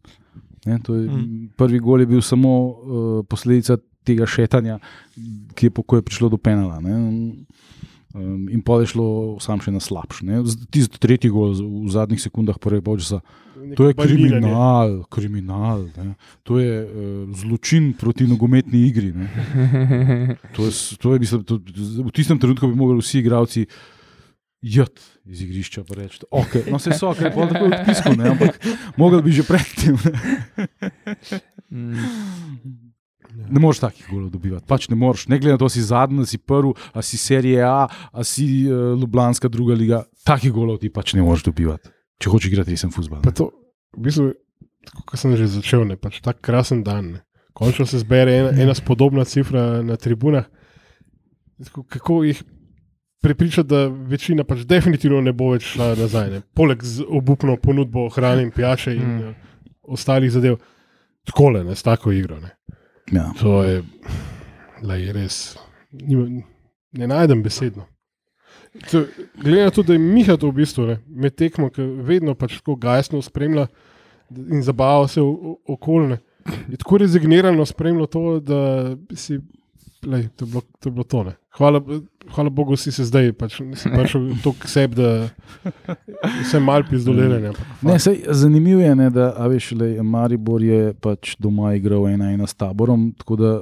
Ne? 0.67 0.77
Je, 0.77 1.07
Mm. 1.07 1.49
Prvi 1.55 1.79
gol 1.79 1.99
je 1.99 2.07
bil 2.07 2.21
samo 2.21 2.51
uh, 2.51 2.75
posledica 3.23 3.77
tega 4.03 4.25
šetanja, 4.25 4.77
ki 5.53 5.65
je, 5.65 5.71
po- 5.71 5.83
ko 5.83 5.95
je 5.95 6.03
prišlo 6.03 6.29
do 6.29 6.37
penala. 6.37 6.77
Ne? 6.79 6.95
Um, 8.09 8.47
in 8.47 8.61
pol 8.61 8.81
je 8.81 8.89
šlo 8.89 9.07
sam 9.37 9.59
še 9.59 9.69
na 9.69 9.79
slabš. 9.79 10.23
ne. 10.23 10.39
Z- 10.41 10.67
Tisti 10.67 10.97
tretji 10.97 11.29
gol 11.29 11.51
v 11.51 11.87
zadnjih 11.87 12.17
sekundah 12.17 12.55
prvega 12.57 12.81
polčasa. 12.81 13.19
To 13.75 13.83
je 13.83 13.93
kriminal, 13.93 15.03
kriminal. 15.07 15.89
Ne. 15.93 16.15
To 16.43 16.55
je 16.55 16.71
uh, 16.77 16.87
zločin 17.33 17.91
proti 17.93 18.23
nogometni 18.23 18.85
igri. 18.85 19.11
Ne. 19.11 19.27
To 20.53 20.65
je, 20.65 20.71
to 20.95 21.07
je, 21.09 21.19
mislim, 21.19 21.43
to, 21.43 21.59
v 22.01 22.11
tistem 22.11 22.37
trenutku 22.37 22.65
bi 22.65 22.75
mogli 22.75 22.97
vsi 22.97 23.19
igravci 23.19 23.67
jed 24.61 24.93
iz 25.31 25.41
igrišča 25.41 25.83
pa 25.87 25.97
reči, 25.99 26.23
okay. 26.31 26.65
no 26.71 26.79
se 26.79 26.95
so, 26.97 27.11
ker 27.17 27.29
je 27.29 27.33
pol 27.35 27.49
tako 27.51 27.69
odpisko, 27.69 28.13
ne, 28.17 28.31
ampak 28.33 28.59
mogli 28.97 29.21
bi 29.25 29.35
že 29.35 29.45
predtem. 29.47 29.97
ne. 31.69 32.03
Mm. 32.67 32.87
Ne 33.37 33.61
moreš 33.61 33.79
takih 33.83 34.07
golov 34.09 34.31
dobivati, 34.33 34.65
pač 34.67 34.87
ne 34.89 34.97
moreš. 34.97 35.27
Ne 35.31 35.37
glede 35.39 35.55
na 35.55 35.61
to, 35.61 35.69
si 35.69 35.83
zadnji, 35.85 36.25
si 36.25 36.39
prvi, 36.41 36.73
a 36.93 37.03
si 37.05 37.19
serije 37.21 37.61
A, 37.63 37.85
a 37.87 38.23
si 38.25 38.65
uh, 38.65 38.97
Ljubljanska 38.97 39.47
druga 39.47 39.77
liga, 39.77 40.01
takih 40.25 40.51
golov 40.51 40.79
ti 40.81 40.89
pač 40.89 41.13
ne 41.13 41.21
moreš 41.21 41.45
dobivati. 41.45 41.91
Če 42.17 42.33
hočeš 42.33 42.51
igrati 42.51 42.73
resen 42.73 42.91
futbol. 42.91 43.21
To, 43.37 43.51
v 43.93 44.07
bistvu, 44.07 44.31
tako 44.89 45.05
kot 45.11 45.21
sem 45.21 45.35
že 45.37 45.49
začel, 45.53 45.85
ne, 45.85 45.99
pač 46.01 46.19
tak 46.25 46.41
krasen 46.41 46.81
dan. 46.87 47.13
Ne. 47.17 47.21
Končno 47.57 47.85
se 47.89 48.01
zbere 48.01 48.33
ena, 48.41 48.55
ena 48.57 48.73
spodobna 48.77 49.25
cifra 49.25 49.83
na 49.85 49.99
tribunah. 50.01 50.49
Tako, 51.61 51.85
kako 51.89 52.23
jih 52.25 52.41
prepričati, 53.21 53.67
da 53.67 53.87
večina 53.87 54.43
pač 54.43 54.59
definitivno 54.65 55.21
ne 55.21 55.33
bo 55.33 55.51
več 55.51 55.63
šla 55.73 55.95
nazaj. 55.95 56.29
Ne. 56.31 56.41
Poleg 56.53 56.83
z 56.83 57.03
obupno 57.09 57.57
ponudbo 57.57 58.09
hrane 58.09 58.43
in 58.43 58.51
pijače 58.51 58.95
in 58.95 59.01
Mm. 59.17 59.35
ostalih 59.83 60.31
zadev, 60.31 60.57
tako 61.23 61.49
le, 61.49 61.75
s 61.75 61.83
tako 61.83 62.11
igro. 62.11 62.39
Ne. 62.39 62.49
Ja. 63.11 63.31
To 63.39 63.63
je, 63.63 63.83
lej, 64.83 65.11
res. 65.11 65.57
Nima, 65.91 66.43
ne 66.91 67.07
najdem 67.07 67.43
besedno. 67.43 67.85
To, 68.91 69.05
glede 69.41 69.63
na 69.63 69.69
to, 69.71 69.83
da 69.83 69.93
je 69.93 69.99
Miha 69.99 70.35
to 70.37 70.49
v 70.51 70.53
bistvu 70.59 70.85
ne, 70.85 70.97
med 71.07 71.35
tekmo, 71.35 71.69
ki 71.69 71.81
vedno 71.81 72.35
pač 72.35 72.59
tako 72.59 72.75
gajsno 72.75 73.21
spremlja 73.21 73.67
in 74.29 74.61
zabava 74.61 75.07
se 75.07 75.21
okolne. 75.65 76.19
Je 76.69 76.77
tako 76.77 76.97
rezignirano 76.97 77.65
spremljal 77.65 78.07
to, 78.07 78.39
da 78.39 78.59
si. 79.15 79.39
Lej, 80.05 80.27
to, 80.35 80.45
je 80.45 80.49
bilo, 80.51 80.61
to 80.79 80.89
je 80.89 80.91
bilo 80.91 81.03
to. 81.03 81.23
Ne. 81.23 81.33
Hvala, 81.57 81.81
hvala 82.35 82.49
Bogu, 82.49 82.75
si 82.77 82.91
se 82.91 83.03
zdaj 83.05 83.31
pač, 83.33 83.55
prišel 83.83 84.27
tako 84.43 84.53
k 84.61 84.69
sebi, 84.69 84.95
da 84.95 85.29
se 86.45 86.59
mal 86.59 86.83
sej, 87.99 88.19
zanimivo 88.29 88.81
je, 88.81 88.93
ne, 88.95 89.09
da 89.09 89.31
a 89.37 89.47
veš, 89.49 89.71
le, 89.79 89.89
Maribor 90.03 90.61
je 90.61 90.93
pač 91.01 91.33
doma 91.41 91.73
igral 91.73 92.05
ena 92.11 92.29
ena 92.33 92.47
s 92.47 92.53
taborom. 92.53 93.09
Tako 93.17 93.39
da 93.41 93.55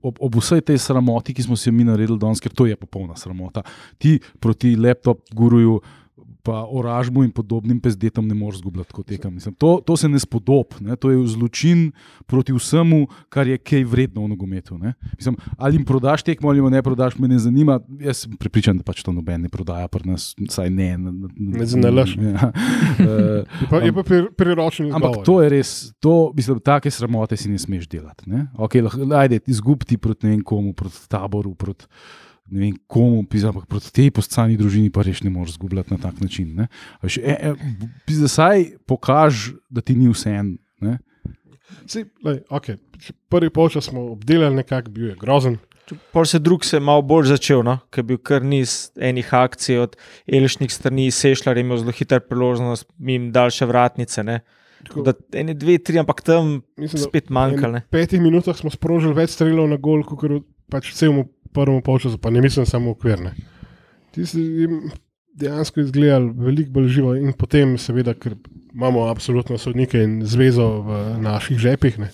ob, 0.00 0.16
ob 0.16 0.40
vsej 0.40 0.64
tej 0.64 0.80
sramoti, 0.80 1.36
ki 1.36 1.44
smo 1.44 1.60
si 1.60 1.68
jo 1.68 1.76
mi 1.76 1.84
naredili 1.84 2.18
danes, 2.18 2.40
ker 2.40 2.56
to 2.56 2.66
je 2.66 2.76
popolna 2.76 3.16
sramota, 3.16 3.62
ti 3.98 4.16
proti 4.40 4.76
laptop 4.76 5.20
guruju. 5.36 5.80
Pa 6.46 6.62
oražmu 6.62 7.24
in 7.24 7.30
podobnim 7.30 7.80
pezdetom 7.80 8.22
ne 8.22 8.34
moreš 8.34 8.60
zgubljati 8.60 8.92
kot 8.92 9.06
tekem. 9.06 9.34
Mislim, 9.34 9.54
To, 9.54 9.80
to 9.80 9.96
se 9.96 10.06
ne 10.06 10.18
spodob, 10.18 10.78
ne? 10.80 10.94
to 10.94 11.10
je 11.10 11.26
zločin 11.26 11.90
proti 12.24 12.52
vsemu, 12.52 13.00
kar 13.28 13.46
je 13.46 13.58
kaj 13.58 13.82
vredno 13.84 14.22
v 14.22 14.28
nogometu. 14.28 14.78
ne. 14.78 14.94
Mislim, 15.16 15.34
ali 15.56 15.74
jim 15.74 15.84
prodaš 15.84 16.22
tekmo 16.22 16.48
ali 16.48 16.62
ne 16.62 16.82
prodaš, 16.82 17.18
me 17.18 17.26
ne 17.26 17.38
zanima. 17.38 17.80
Jaz 17.98 18.16
sem 18.18 18.36
prepričan, 18.36 18.78
da 18.78 18.84
pač 18.84 19.02
to 19.02 19.10
noben 19.10 19.42
ne 19.42 19.48
prodaja, 19.48 19.88
pri 19.88 20.06
nas, 20.06 20.34
saj 20.48 20.70
ne. 20.70 20.94
Ne 21.36 21.66
zanalaš. 21.66 22.14
Ja. 22.26 22.52
Je 23.00 23.66
pa, 23.70 23.76
je 23.78 23.92
pa 23.92 24.02
pri- 24.02 24.30
priročen 24.30 24.92
Ampak 24.92 25.24
to 25.24 25.42
je 25.42 25.48
res, 25.48 25.70
to, 25.98 26.30
mislim, 26.30 26.60
take 26.60 26.90
sramote 26.90 27.36
si 27.36 27.48
ne 27.48 27.58
smeš 27.58 27.88
delati. 27.88 28.30
Ne? 28.30 28.46
Okay, 28.54 28.82
lahko, 28.82 29.02
ajde, 29.16 29.40
izgubiti 29.46 29.96
proti 29.96 30.26
ne 30.26 30.30
vem 30.30 30.42
komu, 30.42 30.72
proti 30.72 31.08
taboru, 31.08 31.54
proti 31.54 31.86
ne 32.50 32.60
vem 32.60 32.76
komu, 32.86 33.24
pisa, 33.26 33.50
ampak 33.50 33.66
proti 33.70 33.92
tej 33.92 34.10
postani 34.14 34.58
družini 34.58 34.92
pa 34.94 35.02
res 35.06 35.22
ne 35.24 35.30
moreš 35.30 35.56
zgubljati 35.56 35.94
na 35.94 35.98
tak 36.02 36.20
način. 36.20 36.54
ne. 36.54 36.68
A 37.00 37.06
veš, 37.06 37.18
E, 37.18 37.36
e, 37.50 37.54
pisa, 38.06 38.28
saj 38.28 38.70
pokaž, 38.86 39.52
da 39.70 39.80
ti 39.80 39.94
ni 39.94 40.08
vse 40.08 40.30
en. 40.30 40.56
Sej, 41.86 42.06
lej, 42.24 42.42
okay. 42.50 42.78
Prvi 43.28 43.50
polčas 43.50 43.90
smo 43.90 44.12
obdelali, 44.12 44.54
nekako 44.54 44.90
bil 44.90 45.08
je 45.10 45.16
grozen. 45.20 45.58
Pol 46.12 46.24
se 46.26 46.38
drug 46.38 46.64
se 46.64 46.76
je 46.76 46.80
malo 46.80 47.02
bolj 47.02 47.28
začel, 47.30 47.62
no? 47.62 47.78
ker 47.94 48.02
je 48.02 48.06
bil 48.08 48.18
kar 48.18 48.42
niz 48.42 48.90
enih 48.98 49.28
akcij 49.34 49.78
od 49.78 49.96
Elišnih 50.26 50.72
strani, 50.72 51.10
Sešljar 51.14 51.56
je 51.56 51.62
imel 51.62 51.78
zelo 51.78 51.94
hiter 51.94 52.24
priložnost, 52.26 52.88
mim 52.98 53.30
daljše 53.32 53.68
vratnice. 53.70 54.24
Ne? 54.26 54.40
Tako 54.86 55.02
Da 55.06 55.14
ene, 55.38 55.54
dve, 55.54 55.78
tri, 55.78 55.98
ampak 56.02 56.22
tam 56.26 56.60
Mislim, 56.76 57.02
spet 57.02 57.30
manjkale. 57.30 57.84
V 57.86 57.94
petih 57.94 58.22
minutah 58.22 58.56
smo 58.58 58.70
sprožili 58.70 59.14
več 59.14 59.36
strelov 59.36 59.70
na 59.70 59.78
gol, 59.78 60.02
kot 60.06 60.26
pač 60.70 60.90
v 60.90 60.98
celem 60.98 61.22
prvem 61.56 61.82
polčasu, 61.82 62.20
pa 62.20 62.30
ne 62.30 62.44
mislim 62.44 62.66
samo 62.68 62.92
okvirne. 62.92 63.32
Tisti, 64.14 64.68
dejansko 65.36 65.80
izgledali 65.80 66.32
veliko 66.36 66.70
bolj 66.70 66.88
živo. 66.88 67.14
In 67.16 67.32
potem, 67.32 67.76
seveda, 67.78 68.14
ker 68.14 68.36
imamo 68.74 69.06
absolutno 69.10 69.58
sodnike 69.58 70.02
in 70.04 70.18
zvezo 70.24 70.68
v 70.86 71.02
naših 71.24 71.58
žepih, 71.60 71.98
ne, 72.00 72.10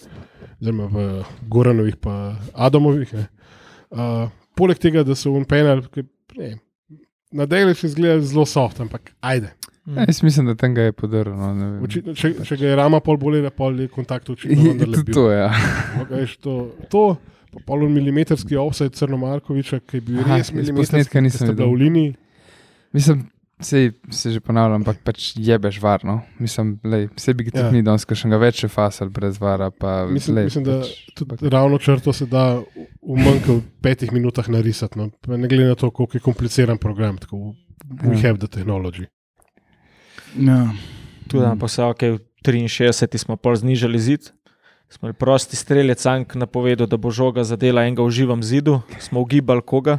oziroma 0.60 0.88
v 0.90 1.06
Goranovih, 1.50 1.96
pa 2.02 2.36
Adamovih. 2.54 3.14
Ne, 3.18 3.26
uh, 3.90 4.28
poleg 4.58 4.78
tega, 4.82 5.04
da 5.06 5.16
so 5.18 5.34
unpenal, 5.34 5.84
na 7.32 7.48
delu 7.48 7.74
še 7.74 7.92
izgleda 7.92 8.20
zelo 8.26 8.46
soft, 8.48 8.80
ampak 8.82 9.14
ajde. 9.20 9.52
Ja, 9.86 10.04
jaz 10.06 10.20
mislim, 10.22 10.46
da 10.46 10.54
tam 10.54 10.76
ga 10.76 10.86
je 10.86 10.92
podaril. 10.94 11.34
No, 11.34 11.50
ne 11.58 11.68
vem. 11.72 11.78
Očitno, 11.82 12.14
če, 12.14 12.36
če 12.46 12.58
ga 12.60 12.68
je 12.68 12.74
rama 12.78 13.00
pol 13.02 13.18
bolje, 13.18 13.42
pol 13.56 13.80
je 13.82 13.88
kontakt 13.90 14.30
očitno 14.30 14.76
Je, 14.78 15.02
to, 15.10 15.24
ja. 15.32 15.48
Ampak, 15.50 16.12
veš, 16.20 16.36
to, 16.44 16.54
to 16.92 17.06
pa 17.52 17.60
pol 17.66 17.84
milimetrski 17.86 18.56
offset 18.56 18.94
Crnomarkoviča, 18.94 19.80
ki 19.80 19.96
je 19.96 20.00
bil 20.02 20.20
Aha, 20.20 20.36
res 20.36 20.50
milimetrski, 20.50 21.04
ki 21.04 21.20
bila 21.20 21.52
videl. 21.52 21.68
v 21.68 21.76
liniji. 21.76 22.14
Mislim, 22.92 23.28
sej, 23.58 23.90
se 24.10 24.30
že 24.30 24.40
ponavljam, 24.40 24.80
ampak 24.80 24.98
pač 25.02 25.34
jebeš 25.36 25.78
varno. 25.78 26.22
Mislim, 26.38 26.80
lej, 26.82 27.08
sebi 27.16 27.44
ga 27.44 27.50
tudi 27.52 27.64
Ja. 27.64 27.70
ni 27.70 27.82
danes, 27.82 28.04
ker 28.04 28.16
še 28.16 28.28
ga 28.28 28.36
več 28.38 28.62
je 28.62 28.68
fasal 28.68 29.08
brez 29.08 29.38
vara. 29.38 29.70
Pa, 29.70 30.06
Mislim, 30.06 30.36
lej, 30.36 30.44
mislim 30.44 30.64
da 30.64 30.80
pač, 31.26 31.42
ravno 31.42 31.78
črto 31.78 32.12
se 32.12 32.26
da 32.26 32.56
v- 32.56 32.64
v 33.02 33.16
manj 33.16 33.40
kot 33.40 33.62
petih 33.80 34.10
minutah 34.10 34.48
narisati. 34.48 34.98
No. 34.98 35.10
Ne 35.28 35.46
glede 35.46 35.64
na 35.66 35.74
to, 35.74 35.90
koliko 35.90 36.16
je 36.16 36.20
kompliciran 36.22 36.78
program. 36.78 37.18
Tako, 37.18 37.54
we 38.02 38.14
Ja. 38.14 38.22
have 38.24 38.38
the 38.38 38.48
technology. 38.48 39.06
Ja. 40.34 40.72
Tudi 41.28 41.42
na 41.42 41.56
posavke 41.56 42.10
v 42.10 42.18
63 42.42 43.18
smo 43.18 43.36
pol 43.36 43.54
znižali 43.54 43.98
zid. 43.98 44.32
Smo 44.92 45.06
imeli 45.06 45.14
prosti 45.14 45.56
streljec, 45.56 46.06
Ank 46.06 46.34
napovedal, 46.34 46.86
da 46.86 46.96
bo 46.96 47.10
žoga 47.10 47.44
zadela 47.44 47.82
enega 47.82 48.02
v 48.02 48.10
živem 48.10 48.42
zidu, 48.42 48.80
smo 49.00 49.20
ugibali 49.20 49.62
koga, 49.62 49.98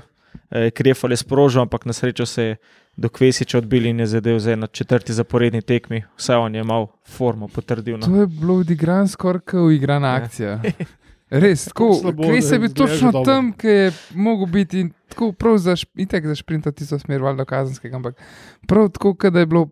e, 0.52 0.70
krefal 0.70 1.12
je 1.12 1.18
sprožil, 1.18 1.62
ampak 1.62 1.86
na 1.86 1.94
srečo 1.94 2.26
se 2.26 2.44
je 2.44 2.56
do 2.96 3.10
Kvesiča 3.10 3.58
odbil 3.58 3.86
in 3.86 4.00
je 4.00 4.08
zadev 4.08 4.38
zdaj 4.40 4.56
na 4.56 4.68
četrti 4.68 5.14
zaporedni 5.14 5.62
tekmi. 5.62 6.04
Vse 6.14 6.36
on 6.36 6.56
je 6.56 6.62
imel 6.62 6.86
formo 7.08 7.48
potrdil. 7.48 7.98
No. 7.98 8.06
To 8.06 8.16
je 8.16 8.28
bilo 8.30 8.54
odigran 8.56 9.08
skoraj 9.08 9.42
kot 9.42 9.60
uigrana 9.64 10.08
Ja. 10.08 10.14
akcija. 10.16 10.62
Res, 11.34 11.66
tako, 11.66 11.94
Slabo, 11.96 12.24
Kres 12.24 12.46
da 12.46 12.56
je 12.56 12.60
bil 12.60 12.70
točno 12.72 13.12
dobro. 13.12 13.26
tam, 13.26 13.54
ki 13.54 13.68
je 13.70 13.88
mogel 14.14 14.46
biti 14.48 14.80
in 14.80 14.92
tako 15.10 15.32
prav 15.32 15.58
za, 15.58 15.72
šp- 15.74 15.90
itek 15.98 16.28
za 16.28 16.36
šprinta 16.36 16.72
tisto 16.72 17.00
smer, 17.00 17.22
valjda 17.22 17.46
kazenskega, 17.46 17.96
ampak 17.96 18.22
prav 18.68 18.90
tako, 18.90 19.30
da 19.30 19.40
je 19.40 19.46
bilo 19.48 19.70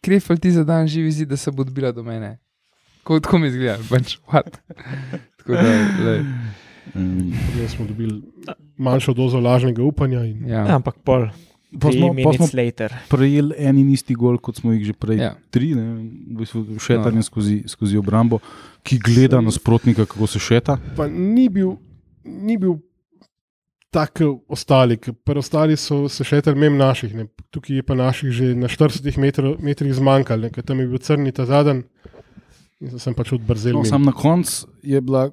krefel 0.00 0.36
ti 0.36 0.50
za 0.50 0.64
dan 0.64 0.86
živi 0.86 1.10
zid, 1.12 1.28
da 1.28 1.36
se 1.36 1.50
bo 1.50 1.62
odbila 1.62 1.92
do 1.92 2.02
mene. 2.02 2.38
Tako, 3.04 3.20
tako 3.20 3.38
mi 3.38 3.50
izgleda, 3.52 3.76
pač, 3.90 4.16
tako 5.36 5.52
lej, 5.60 6.24
Mm. 6.94 7.32
Zdaj 7.56 7.68
smo 7.68 7.86
dobili 7.88 8.22
manjšo 8.76 9.14
dozo 9.16 9.40
lažnega 9.40 9.82
upanja. 9.82 10.20
In, 10.24 10.44
ja. 10.46 10.66
Ja, 10.68 10.76
ampak 10.76 11.00
pol. 11.04 11.26
Pa 11.80 11.90
smo, 11.90 12.12
pa 12.14 12.32
smo 12.36 12.46
prejeli 13.10 13.54
en 13.58 13.78
in 13.78 13.88
isti 13.90 14.14
gol, 14.14 14.36
kot 14.38 14.60
smo 14.60 14.70
jih 14.72 14.84
že 14.86 14.92
prej. 14.92 15.18
Ja. 15.18 15.32
Tri, 15.50 15.72
ne, 15.74 15.86
v 16.30 16.36
bistvu 16.38 16.78
šetanje 16.78 17.18
No. 17.18 17.26
skozi, 17.26 17.64
skozi 17.66 17.98
obrambo, 17.98 18.38
ki 18.86 19.00
gleda 19.02 19.40
nasprotnika, 19.40 20.06
kako 20.06 20.26
se 20.26 20.38
šeta. 20.38 20.78
pa 20.96 21.08
ni 21.08 21.48
bil, 21.48 21.74
ni 22.24 22.54
bil 22.56 22.78
tak 23.90 24.12
kot 24.18 24.44
ostali, 24.48 24.98
preostali 25.24 25.76
so 25.76 26.08
se 26.08 26.22
še 26.22 26.42
ter 26.42 26.54
mem 26.54 26.76
naših. 26.76 27.14
Ne. 27.14 27.26
Tukaj 27.50 27.76
je 27.76 27.82
pa 27.82 27.94
naših 27.94 28.30
že 28.30 28.54
na 28.54 28.68
40 28.68 29.18
metro, 29.18 29.56
metrih 29.58 29.94
zmanjkalo, 29.94 30.50
ker 30.50 30.62
tam 30.62 30.78
je 30.78 30.86
bil 30.86 30.98
crni 30.98 31.32
ta 31.32 31.46
zadnji. 31.46 31.82
In 32.80 32.98
sem 32.98 33.14
pač 33.14 33.32
odbrzel. 33.32 33.76
No, 33.76 33.84
sam 33.84 34.02
na 34.02 34.12
koncu 34.12 34.66
je 34.82 35.00
bila 35.00 35.30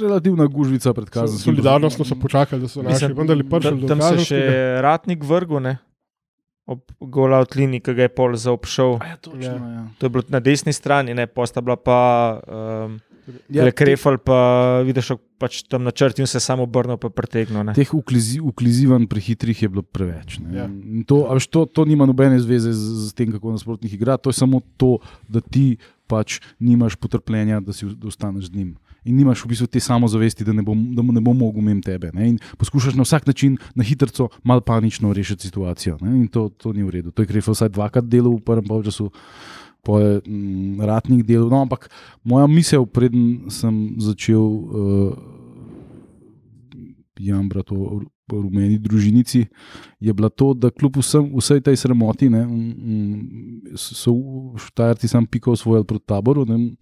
relativna 0.00 0.46
gužvica 0.46 0.92
pred 0.92 1.08
kazenskim. 1.08 1.54
Solidarnostno 1.54 2.04
so 2.04 2.18
počakali, 2.20 2.62
da 2.62 2.68
so 2.68 2.82
naši 2.82 3.08
vendarle 3.14 3.46
prišli 3.48 3.80
do 3.80 3.88
tam 3.88 4.02
se 4.02 4.08
še 4.08 4.18
kazenskega. 4.18 4.80
ratnik 4.84 5.24
vrgu, 5.24 5.60
ne? 5.60 5.78
ob 6.66 6.92
gola 7.00 7.40
od 7.42 7.56
liniji, 7.58 7.82
ki 7.82 7.94
ga 7.98 8.04
je 8.06 8.10
pol 8.14 8.36
zaobšel. 8.38 8.92
Ja, 9.02 9.16
točno, 9.18 9.54
ja. 9.72 9.86
To 9.98 10.06
je 10.06 10.10
bilo 10.14 10.22
na 10.30 10.38
desni 10.40 10.72
strani, 10.72 11.14
ne, 11.14 11.26
posta 11.26 11.60
bila 11.60 11.74
pa 11.76 11.98
um, 12.46 13.00
Ja, 13.46 13.62
ja, 13.68 13.70
krefal, 13.70 14.16
pa 14.18 14.82
vidiš 14.82 15.12
pač 15.38 15.60
tam 15.70 15.84
na 15.86 15.92
črti 15.94 16.24
in 16.24 16.26
se 16.26 16.40
samo 16.42 16.64
obrnil, 16.66 16.98
pa 16.98 17.06
pretegnil. 17.06 17.62
ne. 17.62 17.74
Teh 17.74 17.86
uklizi, 17.94 18.40
uklizivanj 18.42 19.06
prehitrih 19.06 19.62
je 19.62 19.68
bilo 19.70 19.82
preveč. 19.86 20.40
ne. 20.42 20.50
Ja. 20.58 20.66
To, 21.06 21.30
to, 21.46 21.66
to 21.70 21.84
nima 21.86 22.06
nobene 22.06 22.40
zveze 22.42 22.74
z, 22.74 22.82
z 23.06 23.14
tem, 23.14 23.30
kako 23.30 23.54
nasprotnik 23.54 23.94
igra, 23.94 24.18
to 24.18 24.34
je 24.34 24.40
samo 24.42 24.58
to, 24.76 24.98
da 25.30 25.38
ti 25.38 25.76
pač 26.12 26.40
nimaš 26.60 26.98
potrpljenja, 27.00 27.62
da 27.64 27.72
si 27.72 27.88
da 27.96 28.10
ostaneš 28.12 28.50
z 28.50 28.58
njim. 28.58 28.72
In 29.02 29.16
nimaš 29.18 29.42
v 29.42 29.50
bistvu 29.50 29.66
te 29.66 29.80
samozavesti, 29.82 30.44
da 30.46 30.54
ne 30.54 30.62
bo, 30.62 30.76
da 30.76 31.02
ne 31.02 31.20
bo 31.24 31.32
mogel 31.34 31.64
mem 31.64 31.80
tebe. 31.82 32.12
Ne? 32.14 32.28
In 32.34 32.36
poskušaš 32.60 32.94
na 32.94 33.06
vsak 33.06 33.26
način, 33.26 33.56
na 33.74 33.82
hitro, 33.86 34.28
malo 34.46 34.62
panično 34.62 35.12
rešiti 35.12 35.48
situacijo. 35.48 35.96
Ne? 36.00 36.14
In 36.20 36.28
to, 36.28 36.48
to 36.54 36.72
ni 36.72 36.86
v 36.86 37.00
redu. 37.00 37.10
To 37.10 37.24
je 37.24 37.30
Krefel 37.30 37.56
vsaj 37.56 37.72
dvakrat 37.74 38.06
delal 38.06 38.38
v 38.38 38.44
prvem 38.46 38.68
polčasu. 38.68 39.10
Po 39.82 39.98
je 39.98 40.20
mm, 40.22 40.78
ratnih 40.86 41.24
delov. 41.26 41.50
No, 41.50 41.64
ampak 41.66 41.88
moja 42.22 42.46
misel, 42.46 42.86
preden 42.86 43.50
sem 43.50 43.98
začel 43.98 44.38
uh, 44.38 45.18
jamrati 47.18 47.74
o 47.74 48.02
o 48.32 48.42
rumeni 48.42 48.78
družinici, 48.78 49.44
je 50.00 50.12
bila 50.12 50.28
to, 50.28 50.54
da 50.54 50.70
kljub 50.70 50.96
vsem, 50.96 51.30
vsej 51.36 51.60
tej 51.60 51.76
sramoti, 51.76 52.30
ne, 52.30 52.42
mm, 52.46 53.76
so 53.76 54.14
štajerci 54.58 55.08
sam 55.08 55.26
pikal 55.26 55.56
svoj 55.56 55.84
proti 55.84 56.06
taboru. 56.06 56.44
Ne, 56.48 56.74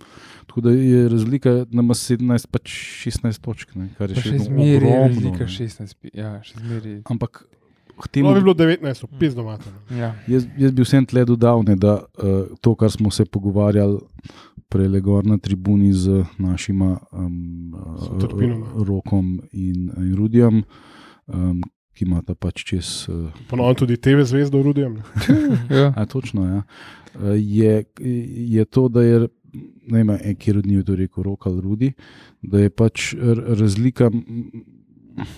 tako 0.47 0.61
da 0.61 0.71
je 0.71 1.09
razlika 1.09 1.51
na 1.71 1.83
17, 1.83 2.47
pač 2.47 2.73
16 3.07 3.41
točk, 3.41 3.75
ne, 3.75 3.91
kar 3.99 4.11
je 4.11 4.15
Pa 4.15 4.21
še 4.21 4.29
še 4.29 4.37
vedno 4.37 4.45
zmeraj 4.45 4.69
je 4.69 4.77
ogromno. 4.77 5.07
razlika 5.09 5.45
ne. 5.45 5.51
16, 5.51 5.97
pi- 6.01 6.15
ja, 6.15 6.37
še 6.43 6.59
zmeraj. 6.59 7.01
Ampak 7.07 7.45
No, 8.01 8.07
temu 8.09 8.33
bi 8.35 8.41
bilo 8.41 8.55
19, 8.55 9.07
pis 9.21 9.35
doma. 9.35 9.59
Ja. 9.93 10.15
Jaz, 10.25 10.47
jaz 10.57 10.73
bi 10.73 10.83
vsem 10.83 11.05
tle 11.05 11.21
dodal, 11.29 11.61
ne, 11.69 11.77
da 11.77 11.99
uh, 12.01 12.49
to, 12.65 12.73
kar 12.75 12.89
smo 12.89 13.11
se 13.13 13.27
pogovarjali 13.29 14.01
prej 14.71 14.89
na 15.27 15.37
tribuni 15.37 15.93
z 15.93 16.25
našima 16.39 16.99
um, 17.13 17.75
uh, 17.75 18.87
Rokom 18.87 19.41
in, 19.53 19.91
in 19.97 20.15
Rudijem, 20.17 20.63
um, 21.35 21.61
ki 21.95 22.07
imata 22.07 22.35
pač 22.35 22.65
čez. 22.65 23.09
Uh, 23.09 23.29
Ponovno 23.51 23.75
tudi 23.75 23.97
TV 23.97 24.25
zvezdo 24.25 24.61
urudijem. 24.61 25.01
Ja. 25.71 25.93
a, 25.97 26.07
točno, 26.07 26.47
ja, 26.47 26.63
uh, 27.15 27.35
je, 27.37 27.85
je 28.55 28.65
to, 28.65 28.89
da 28.89 29.03
je. 29.03 29.29
Ne 29.91 30.05
vem, 30.05 30.11
od 30.11 30.67
njih 30.67 30.77
je 30.79 30.85
to 30.87 30.95
rekel, 30.95 31.23
rok 31.27 31.47
ali 31.47 31.61
rudi, 31.61 31.93
da 32.43 32.61
je 32.61 32.71
pač 32.71 33.15
razlika 33.59 34.11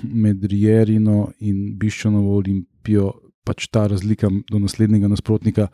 med 0.02 0.44
Rijerino 0.44 1.30
in 1.40 1.78
Biščanovo 1.80 2.36
olimpijo, 2.36 3.12
pač 3.44 3.70
ta 3.72 3.86
razlika 3.88 4.28
do 4.50 4.60
naslednjega 4.60 5.08
nasprotnika, 5.08 5.68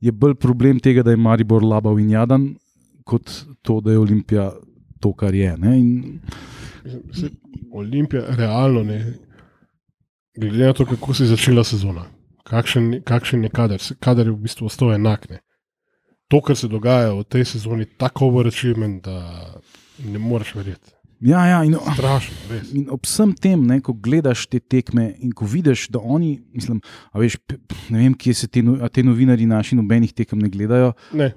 je 0.00 0.12
bolj 0.12 0.36
problem 0.38 0.78
tega, 0.78 1.02
da 1.02 1.10
je 1.10 1.20
Maribor 1.20 1.64
labav 1.64 1.98
in 1.98 2.10
jadan, 2.14 2.52
kot 3.04 3.32
to, 3.62 3.80
da 3.80 3.96
je 3.96 3.98
Olimpija 3.98 4.50
to, 5.00 5.12
kar 5.12 5.34
je. 5.34 5.56
Ne? 5.58 5.78
In, 5.78 6.20
Olimpija, 7.72 8.22
realno 8.36 8.82
ne. 8.82 8.98
Glede 10.36 10.66
na 10.66 10.72
to, 10.72 10.84
kako 10.86 11.12
je 11.18 11.26
začela 11.26 11.64
sezona, 11.64 12.04
kakšen, 12.44 13.02
kakšen 13.04 13.44
je 13.44 13.50
kader, 13.50 13.80
kader 14.00 14.26
je 14.26 14.32
v 14.32 14.42
bistvu 14.44 14.66
ostal 14.66 14.92
enak. 14.94 15.28
Ne. 15.30 15.38
To, 16.28 16.40
kar 16.40 16.56
se 16.58 16.68
dogaja 16.68 17.12
v 17.14 17.24
tej 17.24 17.44
sezoni, 17.44 17.86
tako 17.98 18.26
overachievement, 18.32 19.04
da 19.04 19.54
ne 20.04 20.18
moreš 20.18 20.54
verjeti. 20.54 20.90
ja, 21.20 21.46
ja, 21.46 21.64
in, 21.64 21.76
Strašno, 21.94 22.34
res. 22.50 22.72
in 22.74 22.90
ob 22.90 23.06
vsem 23.06 23.32
tem, 23.32 23.62
ne, 23.66 23.80
ko 23.80 23.92
gledaš 23.94 24.46
te 24.46 24.58
tekme 24.60 25.14
in 25.18 25.32
ko 25.32 25.46
vidiš, 25.46 25.88
da 25.88 25.98
oni, 26.02 26.42
mislim, 26.52 26.80
veš, 27.14 27.38
ne 27.88 27.98
vem, 28.02 28.14
kje 28.14 28.34
se 28.34 28.48
te, 28.48 28.62
no- 28.62 28.88
te 28.88 29.02
novinari 29.02 29.46
naši 29.46 29.76
nobenih 29.76 30.12
tekem 30.12 30.38
ne 30.38 30.48
gledajo. 30.48 30.92
Ne, 31.12 31.32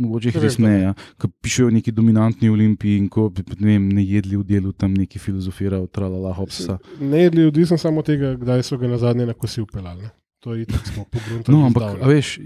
Mogoče 0.00 0.30
jih 0.30 0.36
Ne 0.36 0.42
res 0.42 0.56
ne, 0.62 0.72
ja. 0.80 0.92
ko 1.20 1.28
pišejo 1.44 1.68
o 1.68 1.74
neki 1.74 1.92
dominantni 1.92 2.48
olimpiji 2.48 2.96
in 3.02 3.08
ko 3.12 3.28
ne, 3.36 3.66
vem, 3.66 3.90
ne 3.92 4.04
jedli 4.04 4.38
v 4.40 4.46
delu 4.48 4.72
tam 4.72 4.94
neki 4.96 5.20
filozofirajo, 5.20 5.90
tralala 5.92 6.32
hopsa. 6.34 6.78
ne 7.00 7.26
jedli 7.26 7.44
odvisno 7.50 7.78
samo 7.78 8.00
od 8.00 8.08
tega, 8.08 8.32
kdaj 8.40 8.64
so 8.66 8.78
ga 8.80 8.88
na 8.88 8.98
zadnje 8.98 9.28
na 9.28 9.36
kosi 9.36 9.60
upeljali. 9.60 10.08
ne. 10.08 10.10
To 10.40 10.54
je 10.54 10.62
itak 10.64 10.86
smo 10.88 11.04
pogruntali. 11.04 11.52
No, 11.52 11.66
ampak, 11.68 12.00
veš, 12.08 12.38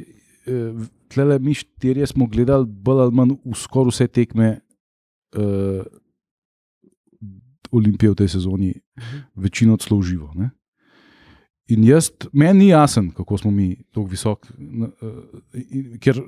tle 1.08 1.38
mi 1.38 1.54
štirje 1.54 2.06
smo 2.10 2.26
gledali 2.26 2.66
bolj 2.66 3.04
ali 3.06 3.14
manj 3.14 3.36
v 3.44 3.58
skoraj 3.58 3.94
vse 3.94 4.06
tekme 4.10 4.48
uh, 5.38 5.86
Olimpije 7.70 8.10
v 8.10 8.18
tej 8.18 8.28
sezoni, 8.34 8.74
večino 9.34 9.76
celo 9.76 10.00
v 10.00 10.10
živo. 10.10 10.30
Ne? 10.34 10.50
In 11.68 11.84
jaz, 11.84 12.10
meni 12.32 12.58
ni 12.58 12.68
jasen, 12.68 13.10
kako 13.10 13.38
smo 13.38 13.50
mi 13.50 13.76
tako 13.88 14.06
visoki, 14.06 14.48
uh, 14.52 15.08
ker 15.98 16.20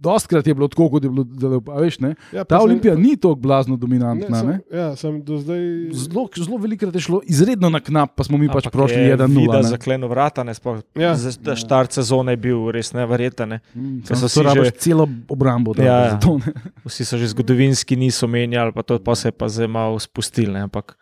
dostkrat 0.00 0.46
je 0.46 0.54
bilo 0.54 0.68
tako, 0.68 0.88
kot 0.88 1.04
je 1.04 1.10
bilo, 1.10 1.24
da, 1.24 1.48
a 1.72 1.80
veš, 1.80 1.98
ne? 2.00 2.14
ja, 2.32 2.44
Ta 2.44 2.60
Olimpija 2.60 2.94
ni 2.94 3.16
tako 3.16 3.34
blazno 3.34 3.76
dominantna. 3.76 4.42
Ne, 4.42 4.46
Ne, 4.46 4.60
sem, 4.62 4.78
ja, 4.78 4.96
sem 4.96 5.22
do 5.22 5.38
zdaj. 5.38 5.58
Zelo, 5.92 6.28
zelo 6.36 6.56
velikrat 6.56 6.94
je 6.94 7.00
šlo 7.00 7.20
izredno 7.24 7.68
na 7.68 7.80
knap, 7.80 8.14
pa 8.14 8.24
smo 8.24 8.38
mi 8.38 8.48
pač 8.48 8.64
Ampak 8.64 8.72
prošli 8.72 9.02
je 9.02 9.16
1-0. 9.18 9.36
Vida 9.36 9.56
ne. 9.56 9.68
zakleno 9.68 10.08
vrata, 10.08 10.44
ne 10.44 10.54
sploh. 10.54 10.80
Ja. 10.94 11.12
Ja. 11.12 11.32
Ta 11.44 11.56
štart 11.56 11.92
sezone 11.92 12.32
je 12.32 12.36
bil 12.38 12.70
res 12.70 12.92
neverjeten. 12.92 13.48
Ne. 13.48 13.60
Mm, 13.74 14.00
so 14.06 14.42
rabiš 14.42 14.64
že- 14.64 14.78
celo 14.78 15.08
obrambo. 15.28 15.74
da 15.74 15.82
Ja, 15.82 15.92
ja, 15.92 16.04
ja. 16.06 16.18
ja. 16.22 16.36
Ne. 16.46 16.52
Vsi 16.84 17.04
so 17.04 17.18
že 17.18 17.28
zgodovinski 17.28 17.96
niso 17.96 18.26
menjali, 18.26 18.72
pa 18.72 18.82
to 18.82 18.98
pa 18.98 19.14
se 19.14 19.28
je 19.28 19.32
pa 19.32 19.48
zdaj 19.48 19.68
malo 19.68 19.98
spustili. 19.98 20.52
Ne. 20.52 20.60
Ampak 20.62 20.96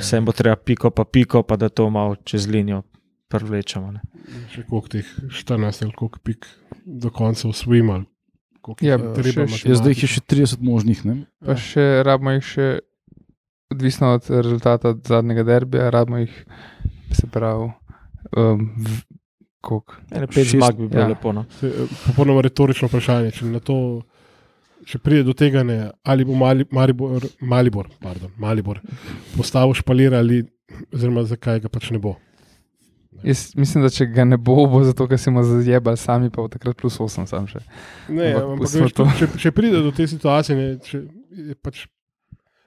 se 0.00 0.16
jim 0.16 0.24
bo 0.24 0.32
treba 0.32 0.56
piko, 0.56 0.90
pa 0.90 1.04
piko, 1.04 1.42
pa 1.42 1.56
da 1.56 1.68
to 1.68 1.90
malo 1.90 2.16
čez 2.16 2.46
linijo 2.46 2.82
privlečemo. 3.28 3.92
Ne. 3.92 4.00
Še 4.50 4.64
koliko 4.64 4.88
teh 4.88 5.06
14 5.30 5.82
ali 5.82 5.92
koliko 5.92 6.18
pik 6.18 6.46
do 6.84 7.10
konca 7.10 7.48
usvojimo. 7.48 8.04
Ja, 8.80 8.98
treba 8.98 9.46
še- 9.46 9.68
Ja, 9.68 9.74
zdaj 9.74 9.92
jih 9.92 10.02
je 10.02 10.08
še 10.08 10.20
30 10.22 10.60
možnih. 10.60 11.04
Ne? 11.04 11.14
Pa 11.40 11.56
še 11.56 12.02
rabimo 12.02 12.30
jih 12.30 12.44
še, 12.44 12.66
odvisno 13.70 14.10
od 14.10 14.26
rezultata 14.26 14.92
zadnjega 15.00 15.42
derbija, 15.44 15.90
rabimo 15.90 16.18
jih, 16.18 16.34
se 17.10 17.26
pravi, 17.26 17.70
um, 18.36 18.66
v- 18.76 19.02
koliko. 19.60 19.94
Ene 20.10 20.26
pet 20.26 20.46
zmag 20.46 20.76
bi 20.76 20.88
bilo 20.88 21.00
ja. 21.00 21.06
ja. 21.06 21.08
lepo. 21.08 21.32
No. 21.32 21.46
To 21.54 21.66
je, 21.66 21.72
eh, 21.74 21.96
Popolnoma 22.06 22.40
retorično 22.40 22.88
vprašanje. 22.88 23.30
Če, 23.30 23.44
na 23.46 23.60
to, 23.60 24.02
če 24.86 24.98
pride 25.02 25.24
do 25.26 25.34
tega, 25.36 25.62
ne, 25.66 25.90
ali 26.04 26.24
bo 26.24 26.36
Mali, 26.38 26.64
Maribor, 26.72 27.26
Malibor, 27.40 27.90
pardon, 28.00 28.32
Malibor 28.40 28.80
postavil 29.36 29.76
špalir 29.76 30.14
ali 30.16 30.42
oziroma 30.94 31.24
zakaj 31.28 31.60
ga 31.64 31.70
pač 31.72 31.90
ne 31.94 32.00
bo. 32.02 32.16
Jaz 33.24 33.50
mislim, 33.58 33.84
da 33.84 33.90
če 33.92 34.06
ga 34.14 34.24
ne 34.24 34.38
bo, 34.40 34.62
bo 34.70 34.80
zato, 34.86 35.04
ker 35.08 35.18
se 35.20 35.32
mu 35.32 35.42
zajebali 35.44 35.98
sami, 36.00 36.30
pa 36.32 36.40
bo 36.40 36.48
takrat 36.48 36.78
plus 36.80 36.96
8 37.02 37.28
sam 37.28 37.48
še. 37.50 37.60
Ne, 38.08 38.30
Ampak 38.32 38.52
ampak, 38.54 38.76
veš, 38.76 38.94
to. 38.96 39.06
če, 39.18 39.28
če 39.42 39.52
pride 39.52 39.82
do 39.84 39.92
te 39.92 40.06
situacije, 40.08 40.56
ne, 40.56 40.68
če, 40.86 41.02
je 41.50 41.56
pač, 41.60 41.82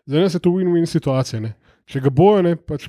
za 0.05 0.21
nas 0.21 0.35
je 0.37 0.41
to 0.43 0.53
win-win 0.53 0.85
situacija. 0.89 1.41
Ne. 1.41 1.55
Če 1.89 2.03
ga 2.05 2.13
bojo, 2.13 2.43
ne, 2.45 2.53
pač 2.59 2.85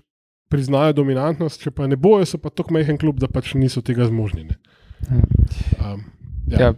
priznajo 0.52 0.98
dominantnost, 1.00 1.62
če 1.64 1.72
pa 1.74 1.88
ne 1.88 1.96
bojo, 1.96 2.26
so 2.28 2.42
pa 2.42 2.52
tako 2.52 2.76
majhen 2.76 3.00
klub, 3.00 3.16
da 3.22 3.30
pač 3.32 3.54
niso 3.56 3.80
tega 3.86 4.10
zmožni. 4.10 4.44
Ne. 4.50 5.24
Um, 5.80 6.04
ja. 6.52 6.68
Ja, 6.68 6.70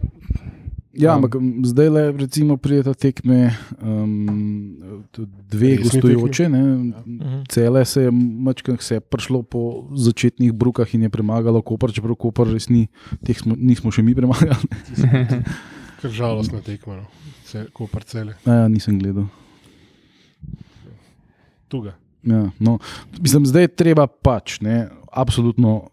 Ja, 0.97 1.13
Um, 1.13 1.21
ampak 1.21 1.35
zdaj 1.63 1.89
le, 1.89 2.11
recimo, 2.17 2.57
prijeta 2.57 2.93
tekme, 2.93 3.51
um, 3.77 4.77
dve 5.45 5.77
gostujoče. 5.77 6.49
Ne, 6.49 6.61
Mhm. 7.05 7.43
Cele 7.49 7.85
se 7.85 8.01
je, 8.01 8.11
mačkah 8.11 8.81
se 8.81 8.95
je 8.95 8.99
prišlo 8.99 9.43
po 9.43 9.61
začetnih 9.93 10.51
brukah 10.51 10.89
in 10.93 11.01
je 11.01 11.09
premagalo 11.09 11.61
Koper, 11.61 11.93
čeprav 11.93 12.15
Koper 12.15 12.47
res 12.47 12.69
ni, 12.69 12.87
teh 13.21 13.37
smo, 13.37 13.53
nismo 13.55 13.91
še 13.91 14.01
mi 14.01 14.15
premagali. 14.15 14.57
Kar 16.01 16.11
žalostna 16.11 16.61
tekma, 16.61 16.95
no. 16.95 17.05
Vse, 17.45 17.67
ko 17.71 17.85
parcele. 17.87 18.33
Ja, 18.43 18.67
nisem 18.67 18.97
gledal. 18.97 19.29
Tuga. 21.67 21.93
Ja, 22.23 22.49
no, 22.59 22.79
mislim, 23.21 23.45
zdaj 23.45 23.61
je 23.61 23.75
treba 23.75 24.07
pač, 24.07 24.59
ne, 24.61 24.87
absolutno 25.11 25.89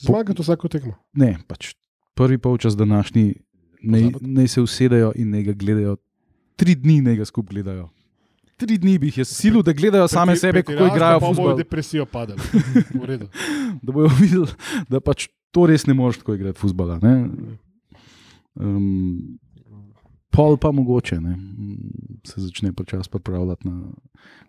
Zmagati 0.00 0.42
vsako 0.42 0.68
tekmo. 0.68 0.92
ne. 1.12 1.36
Pač, 1.46 1.74
prvi 2.14 2.38
polčas 2.38 2.76
današnji, 2.76 3.34
naj, 3.82 4.10
naj 4.20 4.48
se 4.48 4.60
usedejo 4.60 5.12
in 5.16 5.30
naj 5.30 5.42
ga 5.42 5.52
gledajo. 5.52 5.96
Tri 6.56 6.74
dni 6.74 7.00
naj 7.00 7.16
ga 7.16 7.24
skupaj 7.24 7.54
gledajo. 7.54 7.88
Tri 8.56 8.76
dni 8.78 8.98
bi 8.98 9.08
jih 9.08 9.18
je 9.18 9.24
silu, 9.24 9.62
da 9.62 9.72
gledajo 9.72 10.08
same 10.08 10.32
Preti- 10.32 10.40
sebe, 10.40 10.62
kako 10.62 10.86
igrajo 10.86 11.20
bojo 11.20 11.34
futbol. 11.34 11.54
v 11.54 11.58
depresijo 11.58 12.04
padali. 12.06 12.40
Da 13.82 13.92
bojo 13.92 14.10
videli, 14.20 14.46
da 14.88 15.00
pač 15.00 15.28
to 15.50 15.66
res 15.66 15.86
ne 15.86 15.94
moreš 15.94 16.18
tako 16.18 16.34
igrati 16.34 16.58
futbola. 16.60 17.00
Um, 18.54 19.38
pol 20.30 20.56
pa 20.56 20.70
mogoče 20.70 21.20
ne, 21.20 21.38
se 22.26 22.40
začne 22.40 22.72
počasi 22.72 23.10
pripravljati 23.10 23.68
na. 23.68 23.80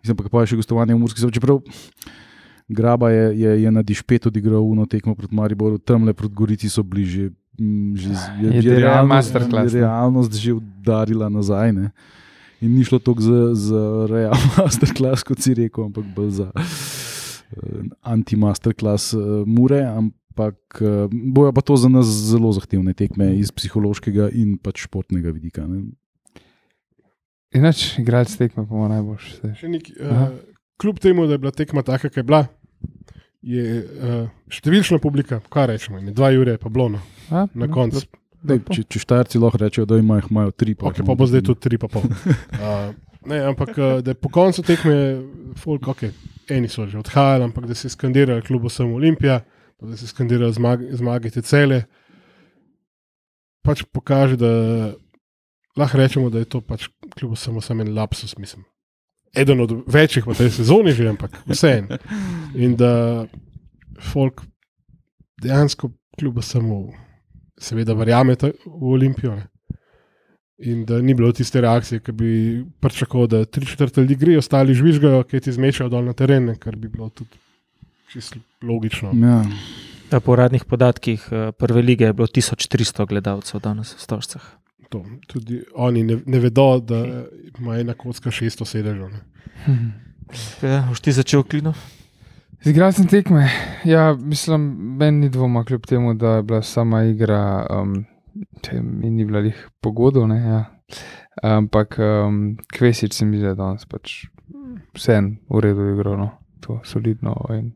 Mislim 0.02 0.16
pa, 0.16 0.28
pa 0.28 0.40
je 0.42 0.52
še 0.52 0.56
gostovanje 0.60 0.94
v 0.94 1.00
Murski 1.00 1.20
sobi. 1.20 1.32
Čeprav 1.32 1.62
Graba 2.68 3.10
je, 3.10 3.24
je, 3.40 3.50
je 3.62 3.70
na 3.70 3.82
Dišpet 3.82 4.26
odigral 4.26 4.62
uno 4.64 4.86
tekmo 4.86 5.14
proti 5.14 5.34
Mariboru, 5.34 5.78
tam 5.78 6.04
le 6.04 6.12
proti 6.14 6.34
Gorici 6.34 6.68
so 6.68 6.82
bliže. 6.82 7.30
Že, 7.94 8.08
z- 8.16 8.30
je, 8.40 8.48
Je 8.48 8.62
je, 8.64 8.76
realnost, 8.80 9.34
je 9.34 9.76
realnost 9.76 10.32
že 10.34 10.52
udarila 10.52 11.28
nazaj. 11.28 11.72
Ne. 11.72 11.90
In 12.60 12.72
ni 12.74 12.84
šlo 12.84 12.98
tako 12.98 13.20
za, 13.20 13.40
za 13.54 13.82
real 14.08 14.32
masterclass, 14.56 15.22
kot 15.22 15.38
si 15.38 15.54
rekel, 15.54 15.84
ampak 15.84 16.04
bolj 16.14 16.30
za 16.40 16.48
uh, 16.48 16.62
anti-masterclass 18.02 19.12
uh, 19.14 19.42
mure. 19.44 19.82
Ampak 19.84 20.56
uh, 20.80 21.10
bojo 21.10 21.52
pa 21.52 21.60
to 21.60 21.76
za 21.76 21.88
nas 21.88 22.06
zelo 22.06 22.52
zahtevne 22.52 22.94
tekme 22.94 23.34
iz 23.36 23.52
psihološkega 23.52 24.30
in 24.32 24.56
pač 24.56 24.86
športnega 24.86 25.28
vidika. 25.30 25.66
Ne. 25.66 25.92
Inač, 27.52 27.98
igralec 28.00 28.32
tekme, 28.32 28.64
pa 28.64 28.88
najboljši. 28.88 29.52
uh, 30.00 30.32
kljub 30.80 30.98
temu, 30.98 31.26
da 31.28 31.36
je 31.36 31.38
bila 31.38 31.52
tekma 31.52 31.82
taka, 31.82 32.08
kot 32.08 32.16
je 32.16 32.22
bila, 32.24 32.46
je 33.42 33.82
uh, 33.82 34.26
številčna 34.52 34.98
publika, 35.02 35.40
kaj 35.52 35.72
rečemo, 35.74 36.00
ne, 36.00 36.14
dva 36.14 36.30
ure 36.38 36.56
je 36.56 36.60
pa 36.62 36.70
bilo 36.72 36.88
no, 36.94 37.00
A, 37.30 37.46
na 37.58 37.68
koncu. 37.70 38.04
Dej, 38.42 38.58
če, 38.66 38.82
če 38.90 39.02
štajrci 39.02 39.38
lahko 39.38 39.60
rečejo, 39.62 39.86
da 39.86 39.98
imajo, 40.00 40.26
imajo 40.30 40.54
tri, 40.58 40.74
Okay, 40.74 41.04
pa 41.06 41.14
bo 41.14 41.26
zdaj 41.30 41.44
tudi 41.46 41.62
tri, 41.62 41.78
pa 41.78 41.86
pol. 41.90 42.06
Uh, 42.06 42.90
ne, 43.30 43.38
ampak 43.52 43.76
da 44.02 44.14
je 44.14 44.18
po 44.18 44.30
koncu 44.34 44.64
tekme, 44.66 44.96
folk, 45.62 45.86
okay, 45.90 46.10
eni 46.50 46.70
so 46.70 46.86
že 46.90 46.98
odhajali, 46.98 47.46
ampak 47.46 47.66
da 47.70 47.74
se 47.78 47.86
je 47.86 47.94
skandirali 47.94 48.42
kljub 48.42 48.66
vsem 48.66 48.90
Olimpija, 48.94 49.40
pa 49.78 49.86
da 49.86 49.96
se 49.96 50.04
je 50.04 50.14
skandirali 50.14 50.52
zmag, 50.58 50.82
zmagite 50.98 51.42
cele, 51.46 51.84
pač 53.62 53.86
pokaže, 53.94 54.36
da 54.42 54.50
lahko 55.78 55.98
rečemo, 55.98 56.30
da 56.30 56.42
je 56.42 56.50
to 56.50 56.60
pač 56.60 56.88
kljub 57.14 57.38
vsemu 57.38 57.62
samo 57.62 57.86
en 57.86 57.94
lapsus, 57.94 58.36
mislim. 58.38 58.66
Eden 59.36 59.60
od 59.60 59.72
večjih 59.86 60.26
v 60.26 60.34
tej 60.36 60.50
sezoni 60.50 60.92
že, 60.92 61.08
ampak 61.08 61.38
vseeno. 61.48 61.98
In 62.54 62.76
da 62.76 63.24
folk 64.00 64.42
dejansko 65.40 65.90
kljub 66.18 66.38
vsemu 66.38 66.92
seveda 67.60 67.94
verjame 67.94 68.36
v 68.66 68.92
Olimpijo. 68.92 69.36
Ne. 69.36 69.46
In 70.62 70.84
da 70.84 71.00
ni 71.02 71.14
bilo 71.14 71.32
tiste 71.32 71.60
reakcije, 71.60 72.00
ki 72.00 72.12
bi 72.12 72.30
pričakoval, 72.80 73.26
da 73.26 73.44
tri 73.44 73.66
četrt 73.66 73.96
ljudi 73.96 74.14
grejo, 74.16 74.38
ostali 74.38 74.74
žvižgajo, 74.74 75.24
ki 75.24 75.40
ti 75.40 75.52
zmešajo 75.52 75.90
dol 75.90 76.04
na 76.04 76.12
teren, 76.12 76.44
ne, 76.52 76.56
kar 76.56 76.76
bi 76.76 76.88
bilo 76.88 77.08
tudi 77.08 77.40
čisto 78.12 78.38
logično. 78.62 79.10
Ja. 79.14 79.42
Ja, 80.12 80.20
Po 80.20 80.32
uradnih 80.32 80.64
podatkih 80.64 81.28
eh, 81.32 81.52
prve 81.52 81.82
lige 81.82 82.04
je 82.04 82.12
bilo 82.12 82.28
1300 82.28 83.08
gledalcev 83.08 83.60
danes 83.60 83.94
v 83.96 84.00
Stožcah. 84.00 84.44
To. 84.92 85.04
Tudi 85.26 85.62
oni 85.74 86.04
ne, 86.04 86.18
ne 86.26 86.38
vedo, 86.38 86.76
da 86.84 87.00
ima 87.58 87.78
ena 87.80 87.94
kocka 87.96 88.30
600 88.30 88.68
sedežev. 88.68 89.08
ne. 89.08 89.20
Ja, 90.62 90.88
Už 90.92 91.00
ti 91.00 91.12
začel 91.12 91.42
klino? 91.42 91.72
Z 92.62 92.70
igralcem 92.70 93.08
tekme, 93.10 93.50
ja, 93.84 94.14
mislim, 94.14 94.60
meni 94.96 95.26
ni 95.26 95.28
dvoma, 95.28 95.64
kljub 95.64 95.86
temu, 95.86 96.14
da 96.14 96.36
je 96.38 96.42
bila 96.42 96.62
sama 96.62 97.02
igra, 97.10 97.66
um, 97.70 98.04
če 98.62 98.78
mi 98.82 99.10
ni 99.10 99.24
bila 99.26 99.42
jih 99.42 99.58
pogodov, 99.82 100.28
ne, 100.30 100.38
ja. 100.38 100.60
ampak 101.42 101.98
um, 101.98 102.54
Kvesič 102.70 103.18
se 103.18 103.26
mi 103.26 103.40
zdi, 103.40 103.48
da 103.48 103.56
je 103.56 103.58
danes 103.58 103.88
pač 103.90 104.14
vsem 104.94 105.40
v 105.50 105.64
redu 105.64 105.88
igral, 105.90 106.14
no, 106.20 106.28
to 106.62 106.78
solidno 106.86 107.34
in 107.50 107.72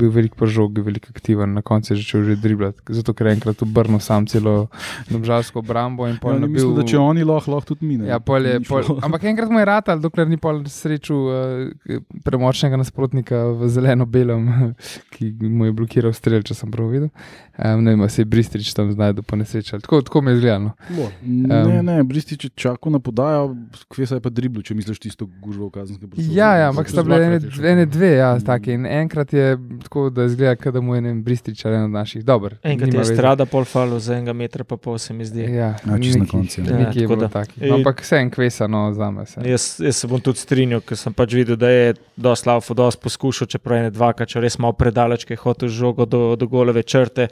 bil 0.00 0.10
velik 0.10 0.34
požog, 0.34 0.78
velik 0.80 1.06
aktiven, 1.08 1.52
na 1.52 1.62
koncu 1.62 1.92
je 1.92 1.98
začel 1.98 2.24
že 2.24 2.36
driblati, 2.38 2.80
zato 2.90 3.12
ker 3.12 3.26
je 3.26 3.34
enkrat 3.34 3.60
obrnil 3.60 4.00
sam 4.00 4.24
celo 4.26 4.68
domžalsko 5.06 5.60
obrambo 5.60 6.06
in 6.06 6.16
Ja, 6.16 6.32
nabil. 6.34 6.48
mislijo, 6.50 6.74
da 6.74 6.84
če 6.84 6.98
oni 6.98 7.22
lahko, 7.22 7.52
lahko 7.52 7.66
tudi 7.68 7.84
mi. 7.84 7.96
ne. 7.96 8.06
Ja, 8.06 8.18
pol 8.18 8.40
je, 8.42 8.60
pol, 8.62 8.82
ampak 9.00 9.24
enkrat 9.24 9.50
mu 9.50 9.58
je 9.58 9.66
ratal, 9.66 9.98
dokler 9.98 10.26
ni 10.26 10.36
pol 10.36 10.62
srečal 10.66 11.16
uh, 11.18 12.00
premočnega 12.20 12.76
nasprotnika 12.76 13.36
v 13.52 13.68
zeleno-belem, 13.68 14.48
ki 15.12 15.30
mu 15.42 15.64
je 15.64 15.72
blokiral 15.72 16.12
strelj, 16.12 16.44
če 16.44 16.54
sem 16.56 16.70
prav 16.70 16.88
videl. 16.88 17.10
Um, 17.56 17.82
ne 17.82 17.92
vem, 17.92 18.08
se 18.08 18.22
je 18.22 18.26
Bristrič 18.26 18.72
tam 18.72 18.88
znašel 18.88 19.20
po 19.22 19.36
nesreči. 19.36 19.76
Tako, 19.78 20.00
tako 20.00 20.22
mi 20.22 20.30
je 20.30 20.38
zgledano. 20.38 20.72
Mora. 20.90 21.12
Ne, 21.22 21.58
Um, 21.60 21.84
ne, 21.84 22.04
Bristič 22.04 22.44
je 22.44 22.50
čakal 22.56 22.90
na 22.90 23.00
podajo, 23.00 23.50
kvesa 23.86 24.14
je 24.14 24.20
pa 24.20 24.30
driblo, 24.30 24.62
če 24.62 24.72
misliš 24.72 24.98
tisto 24.98 25.26
gužvo 25.38 25.66
v 25.66 25.72
kazenskem 25.72 26.08
prostoru. 26.08 26.32
Ja, 26.32 26.54
ja, 26.56 26.68
ampak 26.68 26.88
sta 26.88 27.02
bile 27.02 27.18
ene, 27.20 27.38
ene 27.64 27.84
dve, 27.86 28.14
ja, 28.14 28.30
Mm. 28.32 28.40
take. 28.42 28.72
In 28.72 28.86
enkrat 28.86 29.32
je 29.32 29.58
tako, 29.90 30.10
da 30.10 30.24
izgleda, 30.24 30.70
da 30.70 30.80
mu 30.80 30.94
je 30.94 31.00
ne 31.00 31.08
vem, 31.08 31.22
Bristrič 31.22 31.64
ali 31.64 31.76
en 31.76 31.84
od 31.84 31.90
naših. 31.90 32.24
Dober, 32.24 32.54
Enkrat 32.62 32.90
nima 32.90 33.02
je 33.02 33.04
strada 33.10 33.46
pol 33.46 33.64
falo 33.64 33.98
za 33.98 34.14
enega 34.14 34.32
metra, 34.32 34.64
pa 34.64 34.76
pol 34.76 34.98
se 34.98 35.14
mi 35.14 35.24
zdi. 35.24 35.40
Ja, 35.40 35.74
Ja, 35.86 35.98
čisto 36.02 36.18
na 36.18 36.26
koncu, 36.30 36.60
ja. 36.60 36.66
Ja, 36.70 36.78
Nekaj 36.78 37.02
je 37.02 37.08
tako 37.08 37.16
bilo 37.16 37.26
da. 37.26 37.28
takih. 37.28 37.62
No, 37.62 37.74
ampak 37.74 38.02
vse 38.02 38.16
en 38.22 38.30
kvesa, 38.30 38.66
no, 38.66 38.92
za 38.94 39.10
me. 39.10 39.26
se. 39.26 39.40
Jaz, 39.44 39.80
jaz 39.82 39.96
se 39.96 40.06
bom 40.06 40.20
tudi 40.20 40.38
strinjal, 40.38 40.80
ker 40.80 40.96
sem 40.96 41.12
pač 41.12 41.34
videl, 41.34 41.56
da 41.56 41.68
je 41.70 41.94
dosti 42.16 42.48
laufo, 42.48 42.74
dosti 42.74 43.02
poskušal, 43.02 43.46
čeprav 43.50 43.76
je 43.76 43.82
ne 43.82 43.90
dvakrat, 43.90 44.28
če 44.28 44.40
res 44.40 44.58
malo 44.58 44.72
predaleč, 44.78 45.24
ki 45.26 45.34
je 45.34 45.42
hotel 45.42 45.68
z 45.68 45.72
žogo 45.72 46.06
do, 46.06 46.36
do 46.36 46.46
goleve 46.46 46.82
črte, 46.82 47.26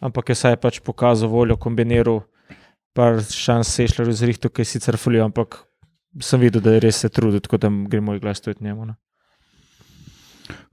ampak 0.00 0.32
je 0.32 0.34
saj 0.34 0.56
pač 0.56 0.80
pokazal 0.80 1.28
voljo, 1.28 1.56
kombiniral, 1.60 2.22
par 2.96 3.20
šans 3.20 3.68
sešljar 3.68 4.12
z 4.12 4.24
rihto, 4.32 4.48
ki 4.48 4.64
je 4.64 4.72
sicer 4.72 4.96
fulijo, 4.96 5.28
ampak 5.28 5.60
sem 6.24 6.40
videl, 6.40 6.64
da 6.64 6.72
je 6.72 6.80
res 6.88 7.04
se 7.04 7.08
trudil, 7.12 7.40
tako 7.44 7.60
da 7.60 7.68
gre 7.68 8.00
moj 8.00 8.18
glas 8.24 8.40
tudi 8.40 8.64
njemu. 8.64 8.86
No. 8.86 8.94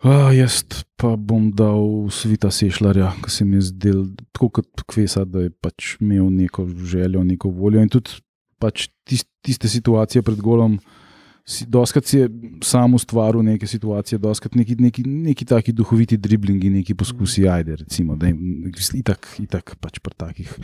A, 0.06 0.32
jaz 0.36 0.62
pa 1.00 1.16
bom 1.18 1.50
dal 1.52 2.08
svita 2.14 2.52
sešljarja, 2.54 3.12
ki 3.24 3.32
se 3.32 3.46
mi 3.46 3.58
je 3.58 3.70
zdel 3.72 4.04
tako 4.36 4.50
kot 4.60 4.84
kvesa, 4.88 5.26
da 5.26 5.46
je 5.48 5.50
pač 5.50 5.96
imel 6.00 6.30
neko 6.30 6.68
željo, 6.68 7.24
neko 7.26 7.50
voljo 7.50 7.82
in 7.82 7.90
tudi 7.90 8.20
pač 8.62 8.88
tist, 9.08 9.28
tiste 9.46 9.70
situacije 9.72 10.24
pred 10.26 10.40
golom. 10.42 10.78
Si, 11.46 11.68
doskrat 11.70 12.08
si 12.10 12.24
je 12.24 12.30
sam 12.66 12.96
ustvaril 12.98 13.44
neke 13.46 13.68
situacije, 13.70 14.18
doskrat 14.22 14.56
neki, 14.58 14.78
neki, 14.82 15.04
neki 15.06 15.46
taki 15.46 15.76
duhoviti 15.78 16.18
driblingi, 16.18 16.72
neki 16.80 16.96
poskusi, 16.98 17.46
ajde, 17.50 17.76
recimo, 17.84 18.16
da 18.18 18.32
je 18.32 18.72
itak, 18.98 19.30
itak 19.44 19.76
pač 19.82 20.00
pri 20.02 20.18
takih. 20.18 20.56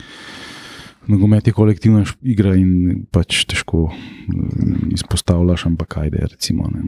Nogomet 1.06 1.46
je 1.46 1.54
kolektivna 1.54 2.02
igra 2.22 2.54
in 2.58 3.04
pač 3.10 3.44
težko 3.50 3.88
mm, 3.90 4.92
izpostavljaš, 4.94 5.66
ampak 5.70 5.98
ajde, 6.04 6.26
recimo. 6.30 6.70
Ne. 6.70 6.82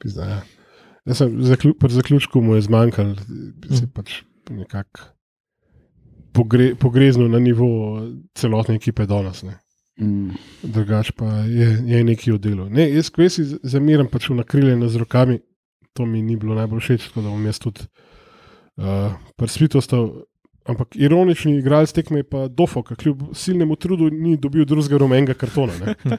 Pizda, 0.00 0.28
ja. 0.28 0.42
Jaz 1.04 1.20
sem 1.20 1.34
zaklju, 1.44 1.74
pri 1.78 1.92
zaključku 1.92 2.40
mu 2.40 2.54
je 2.54 2.64
zmanjkalo, 2.64 3.14
se 3.70 3.82
je 3.82 3.90
pač 3.92 4.22
nekako 4.50 5.14
pogre, 6.32 6.74
pogreznil 6.74 7.28
na 7.28 7.38
nivo 7.38 7.68
celotne 8.34 8.74
ekipe 8.74 9.06
danes. 9.06 9.42
Ne. 9.42 9.58
Mm. 10.00 10.34
Drugač 10.62 11.12
pa 11.14 11.44
je, 11.46 11.68
je 11.86 12.04
nekaj 12.04 12.34
oddelal. 12.34 12.68
Ne, 12.72 12.88
jaz 12.90 13.12
kvesi 13.14 13.44
zamiram 13.62 14.08
pač 14.10 14.28
v 14.30 14.40
nakriljene 14.40 14.88
z 14.90 15.02
rokami, 15.04 15.38
to 15.94 16.06
mi 16.06 16.22
ni 16.22 16.36
bilo 16.40 16.56
najbolj 16.58 16.82
všeč, 16.82 17.08
tako 17.10 17.22
da 17.22 17.34
bom 17.34 17.44
jaz 17.46 17.60
tudi 17.62 17.84
uh, 17.84 19.14
prsvito 19.38 19.82
stal. 19.84 20.10
Ampak 20.64 20.96
ironični 20.96 21.58
igralec 21.58 21.92
tekme 21.92 22.22
je 22.22 22.24
pa 22.24 22.46
Dofo, 22.48 22.80
ki 22.82 22.94
kljub 22.96 23.22
silnemu 23.36 23.76
trudu 23.76 24.06
ni 24.10 24.36
dobil 24.40 24.64
drugega 24.64 24.96
rumenega 24.98 25.34
kartona. 25.34 25.72
ne. 25.84 26.18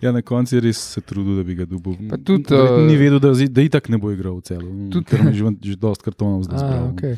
Ja, 0.00 0.12
na 0.12 0.22
koncu 0.22 0.56
je 0.56 0.60
res 0.60 0.78
se 0.94 1.00
trudil, 1.00 1.36
da 1.36 1.42
bi 1.44 1.54
ga 1.58 1.66
dobil. 1.68 1.96
Pa 2.08 2.16
tudi, 2.16 2.54
eh, 2.54 2.78
Ni 2.86 2.96
vedel, 2.96 3.18
da, 3.20 3.32
da 3.34 3.62
itak 3.62 3.88
ne 3.88 3.98
bo 3.98 4.12
igral 4.12 4.38
v 4.38 4.42
celu. 4.42 4.68
Tudi- 4.88 5.04
Ker 5.04 5.20
ima 5.20 5.32
že, 5.32 5.44
že 5.62 5.76
dosti 5.76 6.04
kartonov 6.04 6.46
zdaj. 6.46 6.56
A, 6.56 6.62
zbral. 6.62 6.86
okay. 6.94 7.16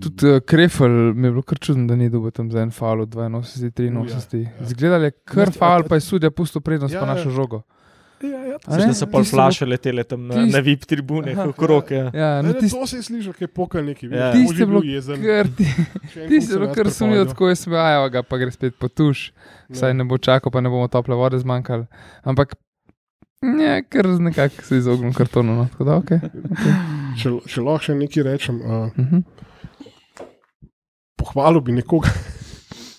Tudi 0.00 0.26
uh, 0.26 0.40
Krefel 0.40 1.14
mi 1.14 1.28
je 1.28 1.30
bilo 1.30 1.42
kar 1.42 1.58
čudno, 1.58 1.86
da 1.86 1.96
ni 1.96 2.08
dobil 2.10 2.30
tam 2.30 2.48
za 2.50 2.62
en 2.62 2.70
faul, 2.70 3.04
82, 3.04 3.90
83. 3.90 4.40
Ja, 4.40 4.50
ja. 4.50 4.66
Zgledal 4.66 5.04
je 5.04 5.10
kar 5.24 5.52
faul, 5.52 5.84
pa 5.84 5.94
je 5.94 6.06
sudja 6.08 6.30
pustil 6.30 6.60
prednost 6.60 6.94
Ja, 6.94 7.00
pa 7.00 7.06
našo 7.06 7.28
ja. 7.28 7.34
žogo. 7.36 7.56
Ja, 7.56 7.83
ja, 8.30 8.56
A 8.66 8.74
Zdaj 8.74 8.86
ne? 8.86 8.94
so 8.94 9.06
pa 9.06 9.18
Tisto- 9.18 9.36
flaše 9.36 9.66
letele 9.66 10.04
tam 10.04 10.26
na, 10.26 10.46
na 10.46 10.60
VIP 10.60 10.84
tribune, 10.84 11.32
Aha. 11.32 11.48
okrog. 11.48 11.90
Ja. 11.90 12.10
Ja, 12.14 12.42
no, 12.42 12.52
ne, 12.52 12.58
tisto 12.60 12.80
to 12.80 12.86
se 12.86 12.96
je 12.96 13.02
slišal, 13.02 13.32
kaj 13.32 13.44
je 13.44 13.48
pokal 13.48 13.84
neki. 13.84 14.06
Ja. 14.06 14.32
Tisto 14.32 14.56
je 14.62 14.66
bilo 14.66 14.82
jezen. 14.84 15.22
ti. 15.56 15.64
Si 16.40 16.52
bilo 16.52 16.72
kar 16.74 16.90
sumljivo, 16.96 17.24
tako 17.24 17.48
je 17.48 17.56
smejajo 17.56 18.10
ga, 18.10 18.22
pa 18.22 18.38
gre 18.38 18.50
spet 18.50 18.76
po 18.78 18.88
tuš. 18.88 19.32
Saj 19.72 19.94
ne 19.94 20.04
bo 20.04 20.18
čakal, 20.18 20.52
pa 20.52 20.60
ne 20.60 20.68
bomo 20.68 20.88
tople 20.88 21.14
vode 21.16 21.38
zmanjkali. 21.38 21.86
Ampak, 22.22 22.54
ne, 23.42 23.82
ker 23.88 24.06
nekako 24.06 24.62
se 24.62 24.76
izognil 24.76 25.12
kartonu. 25.12 25.56
No. 25.56 25.68
Tako 25.72 25.84
da, 25.84 25.98
okay. 25.98 26.20
Če, 27.20 27.32
če 27.48 27.60
lahko 27.64 27.88
še 27.88 27.98
nekaj 27.98 28.22
rečem, 28.22 28.60
uh, 28.60 28.88
uh 28.88 29.04
-huh. 29.10 29.22
pohvalil 31.16 31.60
bi 31.60 31.72
nekoga. 31.72 32.08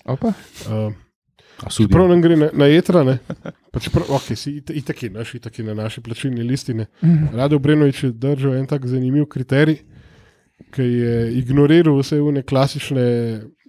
Opa. 0.04 0.32
Uh, 0.70 0.92
A 1.64 1.70
sudi. 1.70 1.88
Prav 1.92 2.08
nam 2.08 2.20
gre 2.20 2.36
na, 2.36 2.50
na 2.52 2.66
jedra, 2.68 3.04
ne. 3.04 3.18
Pa 3.72 3.80
čeprav, 3.80 4.10
okay, 4.12 4.36
si 4.36 4.56
it- 4.60 4.70
itak 4.70 5.02
je 5.02 5.10
naš, 5.10 5.34
itak 5.34 5.58
je 5.58 5.64
na 5.64 5.74
naši 5.74 6.00
plačilni 6.00 6.42
listini. 6.42 6.84
Mhm. 7.04 7.32
Rado 7.36 7.58
Brenovič 7.58 8.02
je 8.04 8.10
držal 8.12 8.54
en 8.54 8.66
tak 8.66 8.86
zanimiv 8.86 9.24
kriterij, 9.26 9.78
ki 10.70 10.82
je 10.82 11.32
ignoriral 11.38 11.96
vse 11.98 12.20
one 12.20 12.42
klasične 12.42 13.06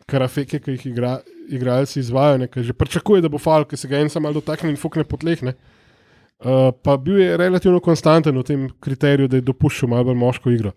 karafeke, 0.07 0.59
ki 0.59 0.71
jih 0.71 0.85
igra, 0.85 1.19
igralci 1.49 1.99
izvajo, 1.99 2.37
ne, 2.37 2.47
ki 2.47 2.63
že 2.63 2.73
pričakuje, 2.73 3.21
da 3.21 3.29
bo 3.29 3.37
fal, 3.37 3.63
ki 3.65 3.77
se 3.77 3.87
ga 3.87 3.99
en 3.99 4.09
sam 4.09 4.23
malo 4.23 4.39
dotakne 4.41 4.69
in 4.69 4.77
fukne 4.77 5.03
po 5.03 5.17
tleh. 5.17 5.43
ne. 5.43 5.53
Uh, 6.39 6.69
pa 6.83 6.97
bil 6.97 7.17
je 7.17 7.37
relativno 7.37 7.79
konstanten 7.79 8.37
v 8.37 8.43
tem 8.43 8.67
kriteriju, 8.79 9.27
da 9.27 9.37
je 9.37 9.41
dopuščal 9.41 9.89
malo 9.89 10.03
bolj 10.11 10.15
moško 10.15 10.51
igro. 10.51 10.71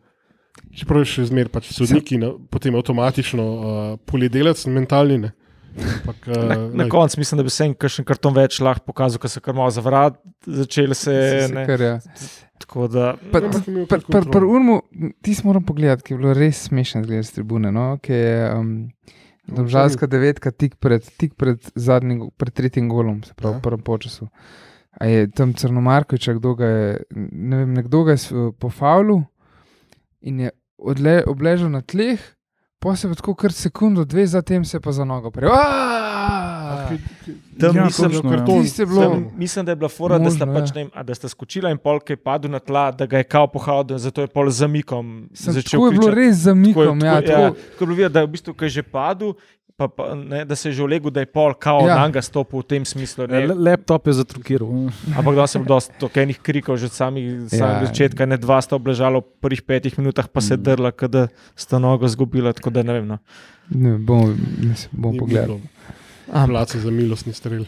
Čeprav 0.75 1.03
je 1.03 1.11
še 1.11 1.25
zmeraj 1.29 1.51
pač 1.53 1.69
sodniki, 1.73 2.17
na, 2.19 2.33
potem 2.51 2.75
avtomatično 2.75 3.45
uh, 3.45 3.99
poljedelec 4.07 4.63
mentalni. 4.67 5.19
Ne. 5.19 5.33
Ampak, 5.77 6.29
uh, 6.29 6.45
Na, 6.45 6.57
na 6.75 6.89
koncu 6.89 7.21
mislim, 7.21 7.37
da 7.37 7.43
bi 7.43 7.51
se 7.51 7.65
en 7.65 7.75
kakšen 7.75 8.05
karton 8.05 8.35
več 8.35 8.61
lahko 8.61 8.85
pokazal, 8.87 9.19
ker 9.19 9.31
so 9.31 9.41
kar 9.41 9.55
malo 9.55 9.71
zavrat, 9.71 10.17
začeli 10.47 10.95
se. 10.95 11.15
Se- 11.47 11.55
Ne, 11.55 11.67
kar 11.67 11.81
je. 11.81 11.93
tako 12.59 12.89
da, 12.89 13.15
Pri. 13.33 14.45
Urmu, 14.45 14.83
ti 15.23 15.35
smo 15.35 15.49
moram 15.49 15.65
pogledati, 15.65 16.03
ki 16.03 16.15
je 16.15 16.19
bilo 16.19 16.35
res 16.35 16.67
smešno 16.69 17.03
gledati 17.03 17.29
z 17.29 17.33
tribune. 17.33 17.73
No? 17.73 17.99
Ki 18.03 18.13
je 18.13 18.55
um, 18.55 18.91
Domžalska 19.47 20.07
devetka 20.07 20.51
tik 20.51 20.77
pred, 20.77 21.03
tik 21.19 21.35
pred, 21.35 21.59
zadnjim, 21.75 22.29
pred 22.37 22.53
tretjim 22.53 22.89
golom, 22.89 23.23
se 23.23 23.35
pravi 23.35 23.55
Ja. 23.55 23.59
v 23.59 23.63
prvem 23.63 24.01
času. 24.01 24.29
A 25.01 25.07
je 25.07 25.31
tam 25.31 25.55
Crnomarkovič, 25.55 26.29
kdo 26.37 26.55
ga 26.55 26.67
je, 26.67 27.03
ne 27.33 27.57
vem, 27.57 27.75
nekdo 27.75 28.05
ga 28.05 28.13
je 28.13 28.53
po 28.59 28.69
faulu 28.71 29.23
in 30.21 30.41
je 30.41 30.51
odle, 30.79 31.23
obležal 31.27 31.71
na 31.71 31.81
tleh, 31.81 32.21
pa 32.81 32.97
se 32.97 33.09
pa 33.09 33.15
tako 33.15 33.35
kar 33.35 33.53
sekundo, 33.53 34.05
dve 34.05 34.27
zatem 34.27 34.65
se 34.65 34.81
pa 34.81 34.93
za 34.93 35.05
nogo. 35.05 35.31
Ki- 35.31 36.99
ki- 37.25 37.35
Tam 37.61 37.77
Ja, 37.77 37.85
nisem- 37.85 38.05
točno, 38.07 38.33
ja. 38.33 38.39
bilo- 38.79 39.03
Tam, 39.03 39.33
mislim, 39.37 39.65
da 39.65 39.73
je 39.73 39.77
bila 39.77 39.89
fora, 39.91 40.19
da 40.19 40.31
sta, 40.31 40.47
Možno, 40.47 40.61
pač, 40.61 40.71
ja. 40.71 40.85
ne 40.87 41.05
da 41.05 41.15
sta 41.15 41.29
skočila 41.29 41.71
in 41.71 41.79
polk 41.79 42.11
je 42.11 42.17
padel 42.19 42.51
na 42.51 42.59
tla, 42.59 42.91
da 42.91 43.07
ga 43.07 43.19
je 43.19 43.25
kao 43.25 43.47
pohodil, 43.47 43.99
zato 43.99 44.21
je 44.21 44.27
pol 44.29 44.51
zamikom 44.51 45.29
Sem, 45.35 45.53
začel 45.53 45.71
tako 45.73 45.87
je 45.87 45.93
bilo 45.93 46.11
res 46.11 46.37
za 46.39 46.55
mikom. 46.55 46.99
Tako 46.99 47.07
Ja, 47.07 47.15
tako- 47.17 47.31
ja, 47.31 47.39
tako, 47.43 47.57
Tako 47.71 47.81
je 47.81 47.87
bilo 47.87 47.97
videti, 47.97 48.13
da 48.13 48.21
je 48.21 48.27
v 48.27 48.31
bistvu, 48.31 48.55
ko 48.55 48.65
je 48.65 48.71
že 48.71 48.83
padel, 48.85 49.33
pa, 49.81 49.89
pa, 49.89 50.13
ne, 50.15 50.45
da 50.45 50.53
se 50.53 50.69
je 50.69 50.75
že 50.75 50.83
ulegel, 50.83 51.09
da 51.09 51.21
je 51.21 51.29
pol 51.29 51.55
kao 51.55 51.81
Ja. 51.81 51.89
ja. 51.89 51.95
na 51.99 52.09
ga 52.11 52.21
stopil 52.21 52.61
v 52.61 52.67
tem 52.67 52.85
smislu. 52.85 53.25
Ne. 53.27 53.47
Le- 53.47 53.57
Laptop 53.57 54.05
je 54.05 54.13
zatrukiral. 54.15 54.69
Ampak 55.17 55.35
da 55.35 55.47
sem 55.47 55.65
dosti 55.65 55.97
tokenih 55.97 56.37
krikov 56.39 56.77
že 56.77 56.87
od 56.87 56.93
samih 56.93 57.25
Ja. 57.49 57.73
ja. 57.73 57.81
začetka. 57.83 58.23
Ne 58.25 58.37
dva 58.37 58.61
sta 58.61 58.77
obležala 58.77 59.19
v 59.19 59.29
prvih 59.41 59.63
petih 59.63 59.97
minutah, 59.97 60.29
pa 60.29 60.41
se 60.41 60.53
je 60.53 60.59
Mm. 60.59 60.63
drla, 60.63 60.91
da 61.09 61.23
sta 61.57 61.79
nogo 61.79 62.05
zgubila. 62.07 62.53
Tako 62.53 62.71
da 62.71 62.83
ne 62.83 62.93
vem. 62.93 63.07
No. 63.09 63.19
ne, 63.71 63.97
bom, 63.97 64.37
mislim, 64.59 64.91
bom 64.93 65.17
pogledal. 65.17 65.57
Place 66.29 66.77
za 66.77 66.91
milostni 66.91 67.33
strel. 67.33 67.65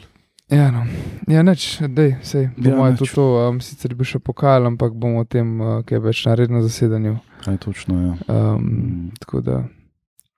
Ja, 0.48 0.68
no. 0.68 0.84
ja 1.26 1.40
neč, 1.40 1.80
dej, 1.80 2.20
sej, 2.20 2.50
po 2.52 2.68
Ja, 2.68 2.76
ja, 2.76 2.90
nič. 2.90 2.98
to, 3.00 3.06
to 3.14 3.24
um, 3.48 3.56
sicer 3.58 3.94
bi 3.94 4.04
še 4.04 4.18
pokal, 4.18 4.66
ampak 4.66 4.92
bomo 4.92 5.20
o 5.20 5.24
tem, 5.24 5.48
uh, 5.56 5.80
kaj 5.80 5.98
več 5.98 6.26
na 6.26 6.34
rednem 6.34 6.60
zasedanju. 6.60 7.16
Kaj 7.40 7.56
točno 7.58 7.94
je? 7.96 8.10
Um, 8.28 8.60
Mm. 8.60 9.10
tako 9.16 9.40
da, 9.40 9.56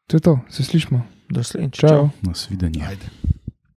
to 0.07 0.15
je 0.15 0.23
to, 0.23 0.39
se 0.49 0.63
slišmo. 0.63 1.03
Do 1.31 1.45
slednjič. 1.45 1.77
Čau. 1.77 2.11
Nasvidenje. 2.23 2.87
Ajde. 2.87 3.07